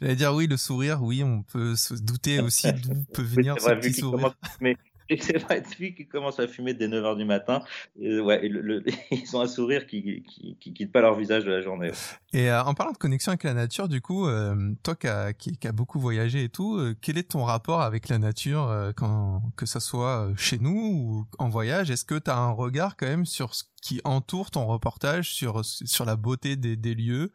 [0.00, 3.70] J'allais dire oui, le sourire, oui, on peut se douter aussi d'où peut venir ce
[3.72, 4.34] petit sourire.
[4.60, 4.76] mais
[5.20, 7.62] c'est vrai, depuis qu'ils commencent à fumer dès 9h du matin,
[7.96, 8.40] ouais,
[9.10, 11.90] ils ont un sourire qui, qui, qui, quitte pas leur visage de la journée.
[12.34, 15.32] Et euh, en parlant de connexion avec la nature, du coup, euh, toi qui as
[15.32, 19.42] qui, a beaucoup voyagé et tout, euh, quel est ton rapport avec la nature, quand,
[19.56, 21.90] que ça soit chez nous ou en voyage?
[21.90, 25.64] Est-ce que tu as un regard quand même sur ce qui entoure ton reportage, sur,
[25.64, 27.32] sur la beauté des, des lieux?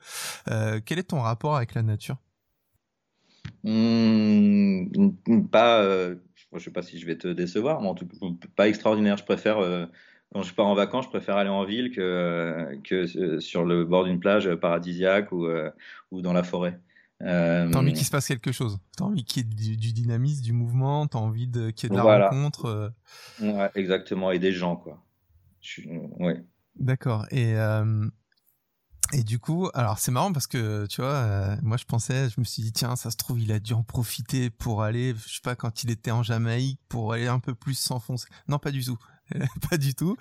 [0.86, 2.18] Quel est ton rapport avec la nature?
[3.64, 4.90] Mmh,
[5.52, 5.84] Pas
[6.60, 8.16] je sais pas si je vais te décevoir, mais en tout cas,
[8.56, 9.18] pas extraordinaire.
[9.18, 9.86] Je préfère, euh,
[10.34, 13.86] quand je pars en vacances, je préfère aller en ville que, que euh, sur le
[13.86, 15.70] bord d'une plage paradisiaque ou, euh,
[16.12, 16.80] ou dans la forêt.
[17.22, 18.80] Euh, t'as envie qu'il se passe quelque chose.
[18.98, 21.08] T'as envie qu'il y ait du, dynamisme, du mouvement.
[21.08, 22.94] T'as envie qu'il y ait de la rencontre.
[23.42, 24.32] Ouais, exactement.
[24.32, 25.02] Et des gens, quoi.
[25.62, 25.82] Je,
[26.20, 26.44] ouais.
[26.76, 27.26] D'accord.
[27.32, 27.56] Et
[29.12, 32.40] Et du coup, alors c'est marrant parce que tu vois, euh, moi je pensais, je
[32.40, 35.36] me suis dit tiens, ça se trouve il a dû en profiter pour aller, je
[35.36, 38.28] sais pas quand il était en Jamaïque pour aller un peu plus s'enfoncer.
[38.48, 38.98] Non, pas du tout.
[39.70, 40.16] pas du tout.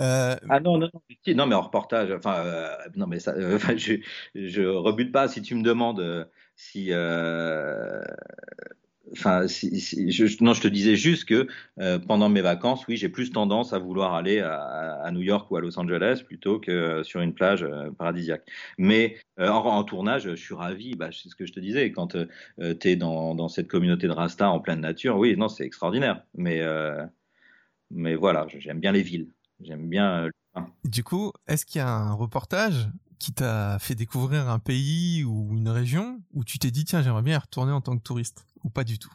[0.00, 0.36] Euh...
[0.48, 3.94] Ah non, non, non, non, mais en reportage, enfin, euh, non, mais ça, euh, je,
[4.34, 6.24] je rebute pas si tu me demandes euh,
[6.56, 6.90] si,
[9.12, 11.48] Je, non, je te disais juste que
[11.80, 15.56] euh, pendant mes vacances, oui, j'ai plus tendance à vouloir aller à, New York ou
[15.56, 18.44] à Los Angeles plutôt que sur une plage euh, paradisiaque.
[18.78, 20.94] Mais euh, en, tournage, je suis ravi.
[20.94, 21.92] Bah, c'est ce que je te disais.
[21.92, 22.26] Quand euh,
[22.74, 26.22] tu es dans, cette communauté de Rasta en pleine nature, oui, non, c'est extraordinaire.
[26.34, 27.04] Mais, euh,
[27.90, 29.28] mais voilà, j'aime bien les villes.
[29.60, 30.28] J'aime bien.
[30.84, 32.88] Du coup, est-ce qu'il y a un reportage
[33.20, 37.22] qui t'a fait découvrir un pays ou une région où tu t'es dit tiens j'aimerais
[37.22, 39.12] bien y retourner en tant que touriste ou pas du tout?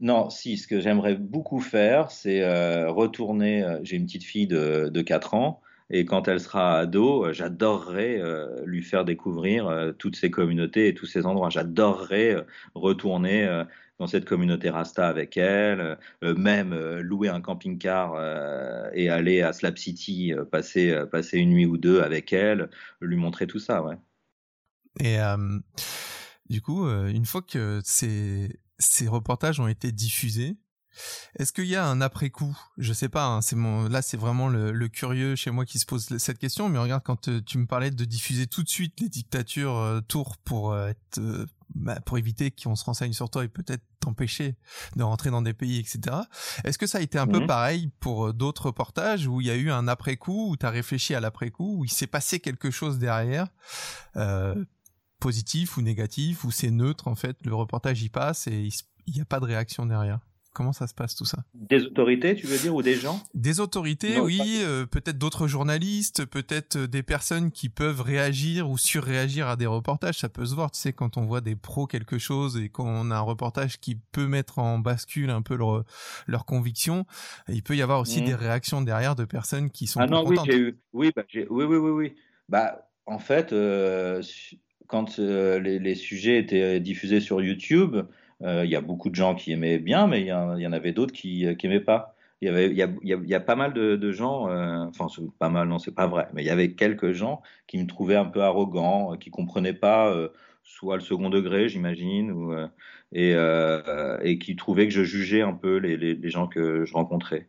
[0.00, 3.62] Non, si, ce que j'aimerais beaucoup faire, c'est euh, retourner.
[3.62, 5.60] Euh, j'ai une petite fille de, de 4 ans.
[5.90, 8.20] Et quand elle sera ado, euh, j'adorerais
[8.64, 11.50] lui faire découvrir toutes ces communautés et tous ces endroits.
[11.50, 12.36] J'adorerais
[12.74, 13.64] retourner
[14.02, 18.16] dans cette communauté Rasta avec elle, même louer un camping-car
[18.94, 22.68] et aller à Slap City, passer, passer une nuit ou deux avec elle,
[23.00, 23.94] lui montrer tout ça, ouais.
[24.98, 25.18] Et
[26.50, 30.56] du coup, une fois que ces, ces reportages ont été diffusés,
[31.38, 32.56] est-ce qu'il y a un après-coup?
[32.76, 33.26] Je sais pas.
[33.26, 36.68] Hein, c'est mon là, c'est vraiment le, curieux chez moi qui se pose cette question.
[36.68, 40.00] Mais regarde, quand euh, tu me parlais de diffuser tout de suite les dictatures euh,
[40.00, 43.82] tours pour euh, être euh, bah, pour éviter qu'on se renseigne sur toi et peut-être
[44.00, 44.56] t'empêcher
[44.96, 46.16] de rentrer dans des pays, etc.
[46.64, 47.32] Est-ce que ça a été un mmh.
[47.32, 50.66] peu pareil pour euh, d'autres reportages où il y a eu un après-coup, où tu
[50.66, 53.48] as réfléchi à l'après-coup, où il s'est passé quelque chose derrière
[54.16, 54.64] euh,
[55.20, 58.68] positif ou négatif, ou c'est neutre en fait, le reportage y passe et
[59.06, 60.20] il n'y a pas de réaction derrière?
[60.52, 61.44] Comment ça se passe tout ça?
[61.54, 63.22] Des autorités, tu veux dire, ou des gens?
[63.32, 68.68] Des autorités, non, oui, euh, peut-être d'autres journalistes, peut-être euh, des personnes qui peuvent réagir
[68.68, 70.18] ou surréagir à des reportages.
[70.18, 73.10] Ça peut se voir, tu sais, quand on voit des pros quelque chose et qu'on
[73.10, 75.84] a un reportage qui peut mettre en bascule un peu leur,
[76.26, 77.06] leur conviction,
[77.48, 78.26] il peut y avoir aussi mmh.
[78.26, 81.46] des réactions derrière de personnes qui sont ah non, oui, j'ai eu, oui, bah, oui,
[81.48, 82.14] oui, oui, oui.
[82.48, 84.22] Bah, en fait, euh,
[84.86, 87.96] quand euh, les, les, sujets étaient diffusés sur YouTube,
[88.42, 90.92] il euh, y a beaucoup de gens qui aimaient bien, mais il y, en avait
[90.92, 92.16] d'autres qui, qui aimaient pas.
[92.40, 95.06] Il y avait, il a, il pas mal de, gens, euh, enfin
[95.38, 98.16] pas mal, non, c'est pas vrai, mais il y avait quelques gens qui me trouvaient
[98.16, 100.28] un peu arrogant, qui comprenaient pas euh,
[100.64, 102.68] soit le second degré, j'imagine, euh,
[103.12, 107.48] et, euh, qui trouvaient que je jugeais un peu les, gens que je rencontrais.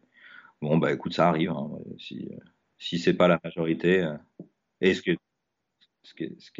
[0.62, 1.52] Bon, bah écoute, ça arrive.
[1.52, 2.30] Hein, si
[2.78, 4.08] si c'est pas la majorité,
[4.82, 5.18] et ce qui
[6.04, 6.14] ce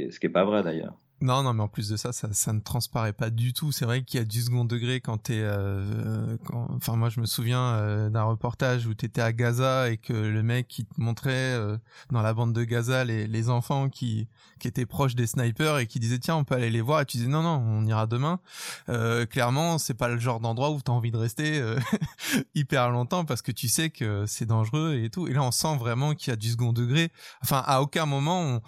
[0.10, 0.98] ce pas vrai d'ailleurs.
[1.24, 3.72] Non, non, mais en plus de ça, ça, ne transparaît pas du tout.
[3.72, 6.68] C'est vrai qu'il y a du second degré quand t'es, euh, quand...
[6.76, 10.44] enfin moi je me souviens euh, d'un reportage où t'étais à Gaza et que le
[10.44, 11.78] mec qui te montrait euh,
[12.12, 14.28] dans la bande de Gaza les, enfants qui
[14.60, 17.06] qui étaient proches des snipers et qui disaient tiens on peut aller les voir et
[17.06, 18.42] tu disais non non on ira demain.
[18.90, 21.64] Euh, clairement c'est pas le genre d'endroit où t'as envie de rester
[22.56, 25.28] hyper longtemps parce que tu sais que c'est dangereux et tout.
[25.28, 27.12] Et là on sent vraiment qu'il y a du second degré.
[27.42, 28.62] Enfin à aucun moment on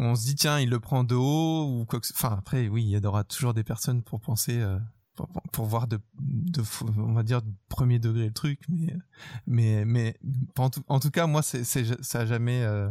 [0.00, 2.84] on se dit tiens il le prend de haut ou quoi que enfin après oui
[2.84, 4.78] il y aura toujours des personnes pour penser euh,
[5.52, 6.00] pour, voir de,
[6.96, 8.96] on va dire premier degré le truc mais
[9.46, 10.16] mais mais
[10.56, 12.88] en tout, en tout cas moi c'est ça a jamais euh,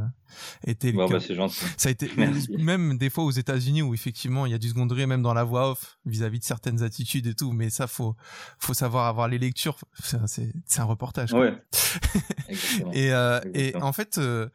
[0.94, 1.66] bon, bah, gentil.
[1.78, 2.52] ça a été Merci.
[2.58, 5.34] même des fois aux États-Unis où effectivement il y a du second degré même dans
[5.34, 8.16] la voix off vis-à-vis -vis de certaines attitudes et tout mais ça faut
[8.60, 9.78] faut savoir avoir les lectures.
[10.04, 11.54] C'est un reportage ouais.
[12.94, 14.50] et euh, et en fait euh,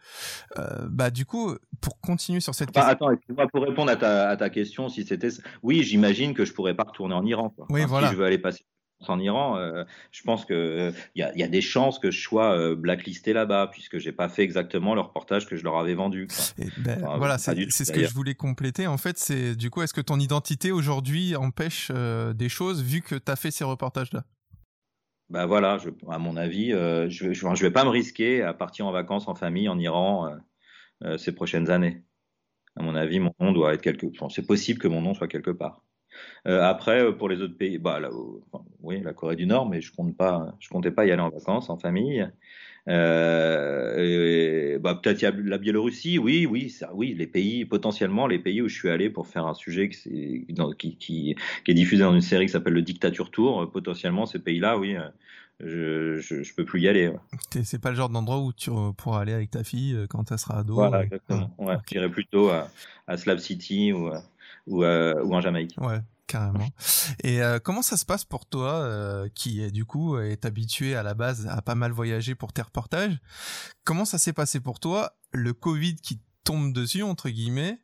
[0.58, 4.28] euh, bah du coup pour continuer sur cette enfin, question attends pour répondre à ta
[4.28, 5.28] à ta question si c'était
[5.62, 7.66] oui j'imagine que je pourrais pas retourner en Iran quoi.
[7.70, 8.08] oui enfin, voilà.
[8.08, 8.64] si je veux aller passer
[9.08, 12.20] en Iran, euh, je pense que il euh, y, y, a des chances que je
[12.20, 15.94] sois euh, blacklisté là-bas puisque j'ai pas fait exactement le reportage que je leur avais
[15.94, 16.28] vendu.
[16.78, 18.86] Ben, enfin, voilà, c'est ce que je voulais compléter.
[18.86, 23.14] En fait, c'est du coup, est-ce que ton identité aujourd'hui empêche des choses vu que
[23.14, 24.24] tu as fait ces reportages-là?
[25.30, 28.86] Bah voilà, je, à mon avis, je, je, je, vais pas me risquer à partir
[28.86, 30.36] en vacances en famille en Iran
[31.16, 32.02] ces prochaines années.
[32.76, 34.06] À mon avis, mon nom doit être quelque.
[34.06, 35.82] Enfin, c'est possible que mon nom soit quelque part.
[36.46, 38.10] Euh, après, euh, pour les autres pays, bah, là,
[38.82, 41.30] oui, la Corée du Nord, mais je compte pas, je comptais pas y aller en
[41.30, 42.28] vacances en famille.
[42.86, 48.74] Euh, bah, peut-être la Biélorussie, oui, oui, oui, les pays potentiellement les pays où je
[48.78, 50.46] suis allé pour faire un sujet qui,
[50.98, 51.34] qui
[51.66, 53.70] est diffusé dans une série qui s'appelle le Dictature Tour.
[53.72, 54.96] Potentiellement ces pays-là, oui,
[55.60, 57.08] je, je, je, peux plus y aller.
[57.08, 57.18] Ouais.
[57.64, 60.58] C'est pas le genre d'endroit où tu pourras aller avec ta fille quand elle sera
[60.58, 60.74] ado.
[60.74, 61.54] Voilà, exactement.
[61.58, 61.96] Ouais, okay.
[61.96, 62.68] J'irai plutôt à,
[63.06, 64.10] à Slab City ou
[64.66, 65.74] ou, euh, ou en Jamaïque.
[65.78, 66.70] Ouais carrément.
[67.22, 71.02] Et euh, comment ça se passe pour toi, euh, qui du coup est habitué à
[71.02, 73.20] la base à pas mal voyager pour tes reportages?
[73.84, 77.78] Comment ça s'est passé pour toi Le Covid qui tombe dessus entre guillemets?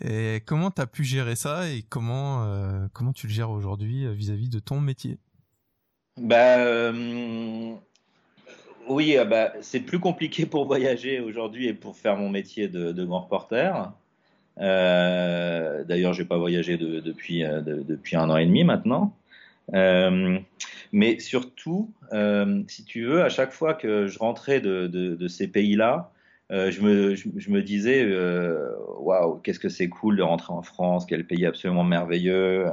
[0.00, 4.48] Et comment tu as pu gérer ça et comment comment tu le gères aujourd'hui vis-à-vis
[4.48, 5.18] de ton métier?
[6.20, 6.92] Bah
[8.88, 13.20] oui, bah, c'est plus compliqué pour voyager aujourd'hui et pour faire mon métier de, grand
[13.20, 13.92] reporter.
[14.60, 19.16] Euh, D'ailleurs, j'ai pas voyagé de, depuis, un an et demi maintenant.
[19.74, 20.38] Euh,
[20.92, 26.12] mais surtout, euh, si tu veux, à chaque fois que je rentrais de, ces pays-là,
[26.50, 31.24] euh, je, me, disais, euh, waouh, qu'est-ce que c'est cool de rentrer en France, quel
[31.26, 32.66] pays absolument merveilleux.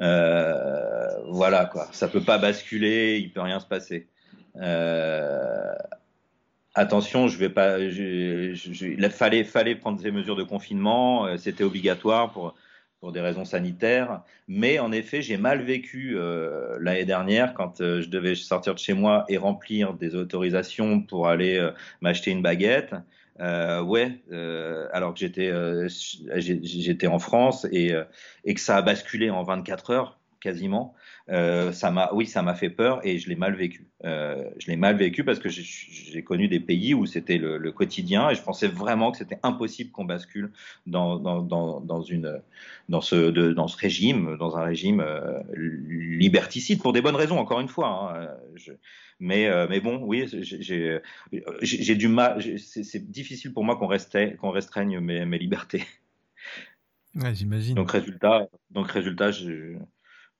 [0.00, 4.08] Euh, voilà quoi, ça peut pas basculer, il peut rien se passer.
[6.74, 12.54] attention, je vais pas, il fallait, fallait prendre des mesures de confinement, c'était obligatoire pour
[13.04, 14.22] pour des raisons sanitaires.
[14.48, 18.78] Mais en effet, j'ai mal vécu euh, l'année dernière quand euh, je devais sortir de
[18.78, 21.70] chez moi et remplir des autorisations pour aller euh,
[22.00, 22.94] m'acheter une baguette.
[23.40, 24.22] Euh, ouais,
[24.92, 25.52] alors que j'étais
[26.28, 27.92] j'étais en France et,
[28.44, 30.94] et que ça a basculé en 24 heures quasiment.
[31.30, 33.88] Euh, ça m'a, oui, ça m'a fait peur et je l'ai mal vécu.
[34.04, 37.72] Euh, je l'ai mal vécu parce que j'ai connu des pays où c'était le, le,
[37.72, 40.52] quotidien et je pensais vraiment que c'était impossible qu'on bascule
[40.86, 42.42] dans, dans, dans, dans, une,
[42.90, 47.38] dans, ce, de, dans ce régime, dans un régime euh, liberticide pour des bonnes raisons,
[47.38, 47.88] encore une fois.
[47.88, 48.28] Hein.
[48.54, 48.72] Je,
[49.18, 50.26] mais, mais bon, oui,
[51.62, 52.42] j'ai du mal.
[52.58, 53.88] C'est difficile pour moi qu'on
[54.38, 55.84] qu'on restreigne mes, mes libertés.
[57.14, 57.76] Ouais, j'imagine.
[57.76, 59.76] Donc résultat, donc résultat, je,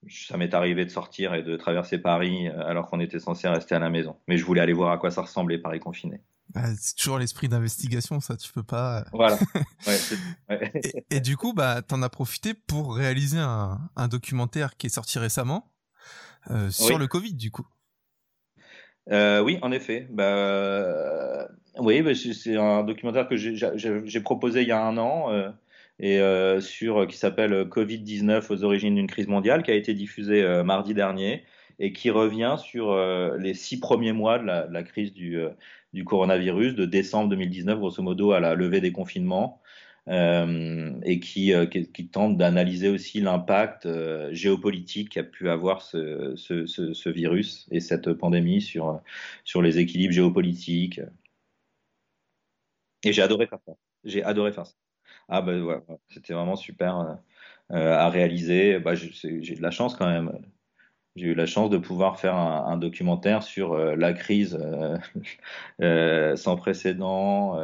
[0.09, 3.75] ça m'est arrivé de sortir et de traverser Paris euh, alors qu'on était censé rester
[3.75, 4.17] à la maison.
[4.29, 6.21] Mais je voulais aller voir à quoi ça ressemblait Paris confiné.
[6.51, 9.01] Bah, c'est toujours l'esprit d'investigation, ça, tu peux pas.
[9.01, 9.05] Euh.
[9.13, 9.39] Voilà.
[9.87, 9.99] Ouais,
[10.49, 10.73] ouais.
[10.83, 14.91] et, et, du coup, bah, t'en as profité pour réaliser un, un, documentaire qui est
[14.91, 15.71] sorti récemment
[16.51, 17.67] euh, sur le Covid, du coup.
[19.11, 20.07] Euh, oui, en effet.
[20.11, 21.49] Bah,
[21.79, 25.31] oui, bah, c'est un documentaire que j'ai proposé il y a un an.
[25.33, 25.51] Euh,
[25.99, 30.43] et euh, sur qui s'appelle Covid-19 aux origines d'une crise mondiale, qui a été diffusé
[30.43, 31.45] euh, mardi dernier
[31.79, 35.39] et qui revient sur euh, les six premiers mois de la, crise du,
[36.05, 39.61] coronavirus, de décembre 2019 grosso modo à la levée des confinements.
[40.07, 41.55] Euh, et qui,
[42.13, 49.01] tente d'analyser aussi l'impact euh, géopolitique qu'a pu avoir ce, virus et cette pandémie sur,
[49.45, 51.01] sur les équilibres géopolitiques.
[53.03, 53.73] Et j'ai adoré faire ça.
[54.05, 54.75] J'ai adoré faire ça.
[55.29, 57.15] Ah ben ouais, c'était vraiment super euh,
[57.73, 58.79] euh, à réaliser.
[58.79, 60.33] Bah, j'ai de la chance quand même.
[61.17, 64.59] J'ai eu la chance de pouvoir faire un, un documentaire sur euh, la crise
[65.81, 67.59] euh, sans précédent.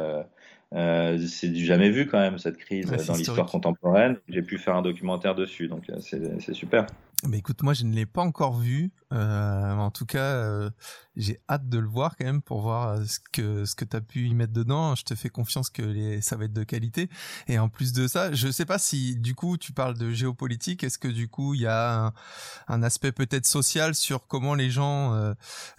[0.73, 4.17] c'est du jamais vu quand même cette crise ouais, dans l'histoire contemporaine.
[4.29, 6.85] J'ai pu faire un documentaire dessus, donc c'est super.
[7.23, 8.91] Mais écoute, moi je ne l'ai pas encore vu.
[9.13, 10.71] Euh, en tout cas, euh,
[11.15, 14.01] j'ai hâte de le voir quand même pour voir euh, ce que ce que t'as
[14.01, 14.95] pu y mettre dedans.
[14.95, 17.09] Je te fais confiance que les, ça va être de qualité.
[17.47, 20.83] Et en plus de ça, je sais pas si du coup tu parles de géopolitique.
[20.83, 22.13] Est-ce que du coup il y a un,
[22.67, 25.33] un aspect peut-être social sur comment les gens euh,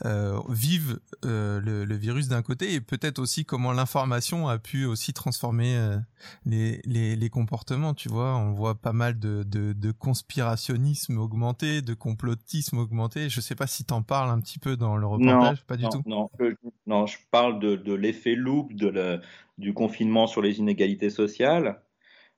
[0.04, 5.12] euh vivent le, le, virus d'un côté et peut-être aussi comment l'information a pu aussi
[5.12, 5.98] transformer
[6.44, 7.94] les, les, les comportements.
[7.94, 13.28] Tu vois, on voit pas mal de, de, de conspirationnisme augmenté, de complotisme augmenté.
[13.28, 15.76] Je sais pas si tu en parles un petit peu dans le reportage, non, pas
[15.76, 16.02] du non, tout.
[16.06, 16.44] Non, je,
[16.86, 19.20] non, je parle de, de l'effet loupe de le,
[19.58, 21.80] du confinement sur les inégalités sociales.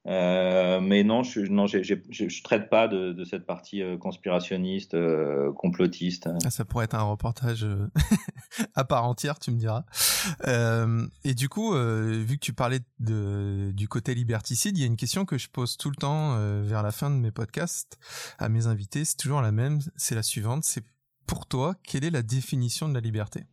[0.06, 6.28] Euh, mais non, je je, traite pas de, de cette partie euh, conspirationniste, euh, complotiste.
[6.44, 7.88] Ah, ça pourrait être un reportage euh,
[8.74, 9.84] à part entière, tu me diras.
[10.46, 14.86] Euh, et du coup, vu que tu parlais de, du côté liberticide, il y a
[14.86, 17.98] une question que je pose tout le temps vers la fin de mes podcasts
[18.38, 19.04] à mes invités.
[19.04, 19.80] C'est toujours la même.
[19.96, 20.64] C'est la suivante.
[20.64, 20.84] C'est
[21.26, 23.44] pour toi, quelle est la définition de la liberté?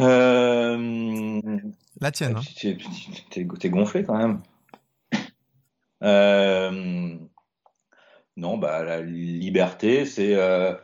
[0.00, 1.40] Euh...
[2.00, 2.36] La tienne.
[2.36, 2.74] Hein.
[3.30, 4.40] T'es gonflé quand même.
[6.02, 7.16] Euh...
[8.36, 10.34] Non, bah la liberté, c'est.
[10.34, 10.74] Euh...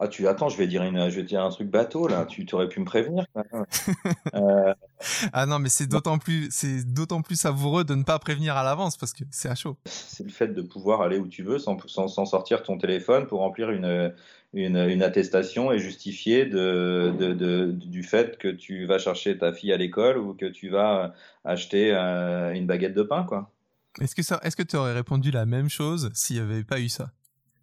[0.00, 2.26] Ah, tu attends, je vais dire une, je vais dire un truc bateau là.
[2.26, 3.24] Tu aurais pu me prévenir.
[3.34, 3.64] Quand même.
[4.34, 4.74] euh...
[5.32, 8.64] Ah non, mais c'est d'autant plus, c'est d'autant plus savoureux de ne pas prévenir à
[8.64, 9.76] l'avance parce que c'est à chaud.
[9.84, 13.28] C'est le fait de pouvoir aller où tu veux sans, sans, sans sortir ton téléphone
[13.28, 14.12] pour remplir une,
[14.54, 19.52] une, une attestation et justifier de, de, de, du fait que tu vas chercher ta
[19.52, 23.50] fille à l'école ou que tu vas acheter euh, une baguette de pain, quoi.
[24.00, 26.80] Est-ce que ça, est-ce que tu aurais répondu la même chose s'il n'y avait pas
[26.80, 27.12] eu ça?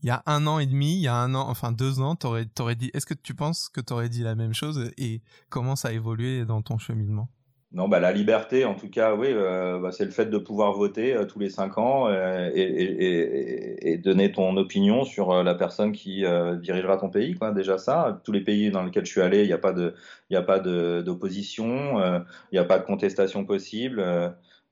[0.02, 2.16] Il y a un an et demi, il y a un an, enfin deux ans,
[2.16, 2.90] t'aurais, t'aurais dit.
[2.94, 5.92] Est-ce que tu penses que tu aurais dit la même chose et comment ça a
[5.92, 7.30] évolué dans ton cheminement?
[7.72, 10.74] Non, bah, la liberté, en tout cas, oui, euh, bah, c'est le fait de pouvoir
[10.74, 15.54] voter euh, tous les cinq ans euh, et, et, et, donner ton opinion sur la
[15.54, 16.24] personne qui
[16.62, 17.36] dirigera ton pays.
[17.36, 17.52] Quoi.
[17.52, 19.94] Déjà ça, tous les pays dans lesquels je suis allé, il n'y a pas de,
[20.32, 22.00] il a pas d'opposition,
[22.52, 24.02] il n'y a pas de contestation possible.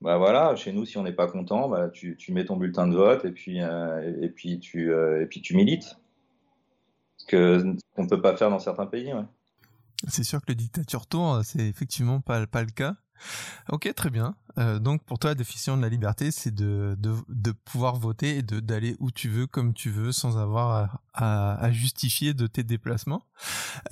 [0.00, 2.88] bah voilà, chez nous, si on n'est pas content, bah, tu, tu, mets ton bulletin
[2.88, 5.96] de vote et puis, et puis tu, et puis tu milites.
[7.18, 9.12] Ce qu'on ne peut pas faire dans certains pays.
[9.12, 9.22] Ouais.
[10.06, 12.94] C'est sûr que le dictature tourne, c'est effectivement pas, pas le cas.
[13.70, 14.36] Ok, très bien.
[14.58, 18.38] Euh, donc pour toi, la définition de la liberté, c'est de, de, de, pouvoir voter
[18.38, 22.62] et d'aller où tu veux, comme tu veux, sans avoir à, à, justifier de tes
[22.62, 23.24] déplacements.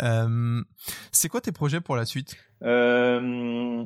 [0.02, 0.62] Euh,
[1.12, 2.36] c'est quoi tes projets pour la suite?
[2.62, 3.84] Euh,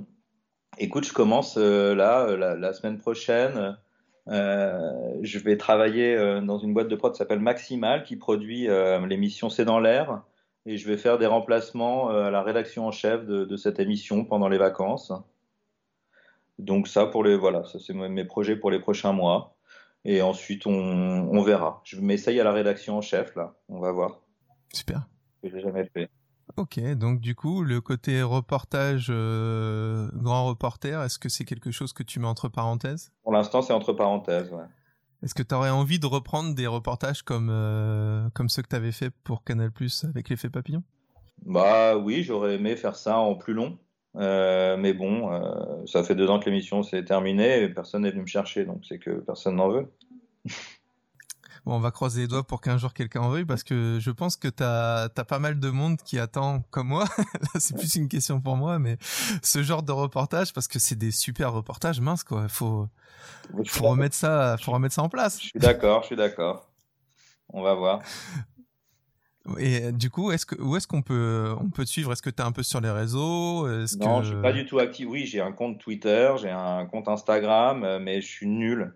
[0.78, 3.76] Écoute, je commence là, la, la, semaine prochaine.
[4.26, 8.68] je vais travailler dans une boîte de prod qui s'appelle Maximal, qui produit
[9.06, 10.22] l'émission C'est dans l'air
[10.70, 14.24] et je vais faire des remplacements euh, à la rédaction en chef de, cette émission
[14.24, 15.12] pendant les vacances.
[16.60, 19.56] Donc ça pour les voilà, ça c'est mes projets pour les prochains mois.
[20.04, 21.80] Et ensuite on, verra.
[21.84, 24.20] Je m'essaye à la rédaction en chef là, on va voir.
[24.72, 25.08] Super.
[25.42, 26.08] Que j'ai jamais fait.
[26.56, 31.92] Ok, donc du coup le côté reportage euh, grand reporter, est-ce que c'est quelque chose
[31.92, 33.10] que tu mets entre parenthèses?
[33.24, 34.52] Pour l'instant c'est entre parenthèses.
[34.52, 34.66] Ouais.
[35.22, 38.76] Est-ce que tu aurais envie de reprendre des reportages comme, euh, comme ceux que tu
[38.76, 40.82] avais fait pour Canal Plus avec l'effet papillon?
[41.44, 43.78] Bah oui, j'aurais aimé faire ça en plus long.
[44.16, 48.10] Euh, mais bon, euh, ça fait deux ans que l'émission s'est terminée et personne n'est
[48.10, 49.92] venu me chercher, donc c'est que personne n'en veut.
[51.64, 54.10] Bon, on va croiser les doigts pour qu'un jour quelqu'un en veuille parce que je
[54.10, 57.04] pense que t'as as pas mal de monde qui attend comme moi.
[57.58, 58.96] c'est plus une question pour moi, mais
[59.42, 62.48] ce genre de reportage parce que c'est des super reportages minces quoi.
[62.48, 62.88] Faut
[63.66, 65.40] faut remettre ça, faut remettre ça en place.
[65.40, 66.70] Je suis d'accord, je suis d'accord.
[67.52, 68.00] On va voir.
[69.58, 72.12] Et du coup, est-ce que où est-ce qu'on peut on peut te suivre?
[72.12, 73.66] Est-ce que tu es un peu sur les réseaux?
[73.98, 75.06] Non, je suis pas du tout actif.
[75.08, 78.94] Oui, j'ai un compte Twitter, j'ai un compte Instagram, euh, mais je suis nul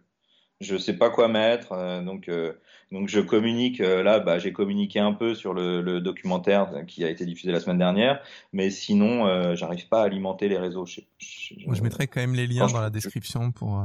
[0.65, 2.55] je sais pas quoi mettre, euh, donc euh,
[2.91, 3.81] donc je communique.
[3.81, 7.61] Euh, là, bah, j'ai communiqué un peu sur le, documentaire qui a été diffusé la
[7.61, 8.21] semaine dernière,
[8.53, 10.87] mais sinon, j'arrive pas à alimenter les réseaux.
[10.87, 13.85] Je, je, mettrai quand même les liens dans la description pour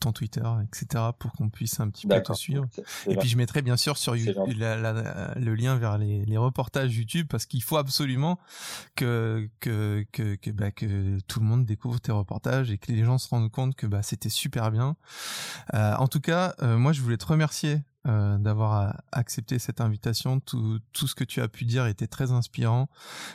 [0.00, 2.66] ton Twitter, etc., pour qu'on puisse un petit peu te suivre.
[3.06, 7.26] Et puis je mettrai bien sûr sur YouTube le lien vers les, les reportages YouTube
[7.28, 8.38] parce qu'il faut absolument
[8.96, 13.04] que que que que, bah, que tout le monde découvre tes reportages et que les
[13.04, 14.96] gens se rendent compte que bah, c'était super bien.
[15.74, 19.80] Euh, en tout cas, euh, moi je voulais te remercier euh, d'avoir euh, accepté cette
[19.80, 20.40] invitation.
[20.40, 22.88] Tout, tout ce que tu as pu dire était très inspirant.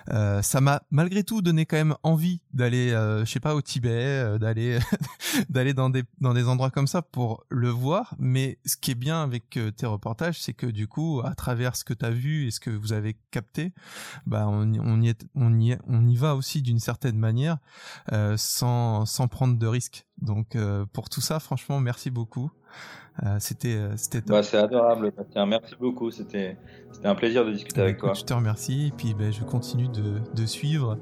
[0.09, 3.61] Euh, ça m'a malgré tout donné quand même envie d'aller, euh, je sais pas, au
[3.61, 4.79] Tibet, euh, d'aller
[5.49, 8.15] d'aller dans des dans des endroits comme ça pour le voir.
[8.17, 11.83] Mais ce qui est bien avec tes reportages, c'est que du coup, à travers ce
[11.83, 13.73] que tu as vu et ce que vous avez capté,
[14.25, 17.57] bah on, on y est, on y est, on y va aussi d'une certaine manière,
[18.37, 20.05] sans sans prendre de risques.
[20.21, 20.57] Donc
[20.93, 22.51] pour tout ça, franchement, merci beaucoup.
[23.23, 25.45] Euh, c'était euh, c'était bah, c'est adorable Bastien.
[25.45, 26.11] Merci beaucoup.
[26.11, 26.57] C'était
[26.91, 28.13] c'était un plaisir de discuter avec toi.
[28.13, 28.87] Je te remercie.
[28.87, 30.97] Et puis ben, je continue de, de suivre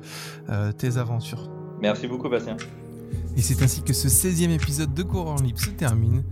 [0.50, 1.50] euh, tes aventures.
[1.82, 2.58] Merci beaucoup Bastien.
[3.36, 6.24] Et c'est ainsi que ce 16e épisode de Courant Libre se termine.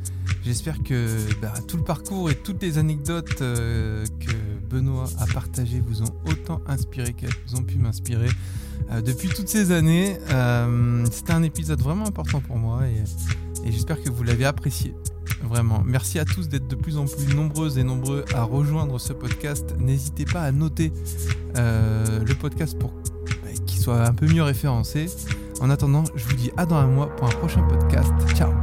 [0.43, 6.03] J'espère que bah, tout le parcours et toutes les anecdotes que Benoît a partagées vous
[6.03, 8.29] ont autant inspiré qu'elles ont pu m'inspirer
[9.05, 10.17] depuis toutes ces années.
[11.11, 14.93] C'était un épisode vraiment important pour moi et, et j'espère que vous l'avez apprécié.
[15.43, 15.83] Vraiment.
[15.85, 19.75] Merci à tous d'être de plus en plus nombreuses et nombreux à rejoindre ce podcast.
[19.79, 20.93] N'hésitez pas à noter
[21.57, 25.07] euh, le podcast pour bah, qu'il soit un peu mieux référencé.
[25.59, 28.11] En attendant, je vous dis à dans un mois pour un prochain podcast.
[28.35, 28.60] Ciao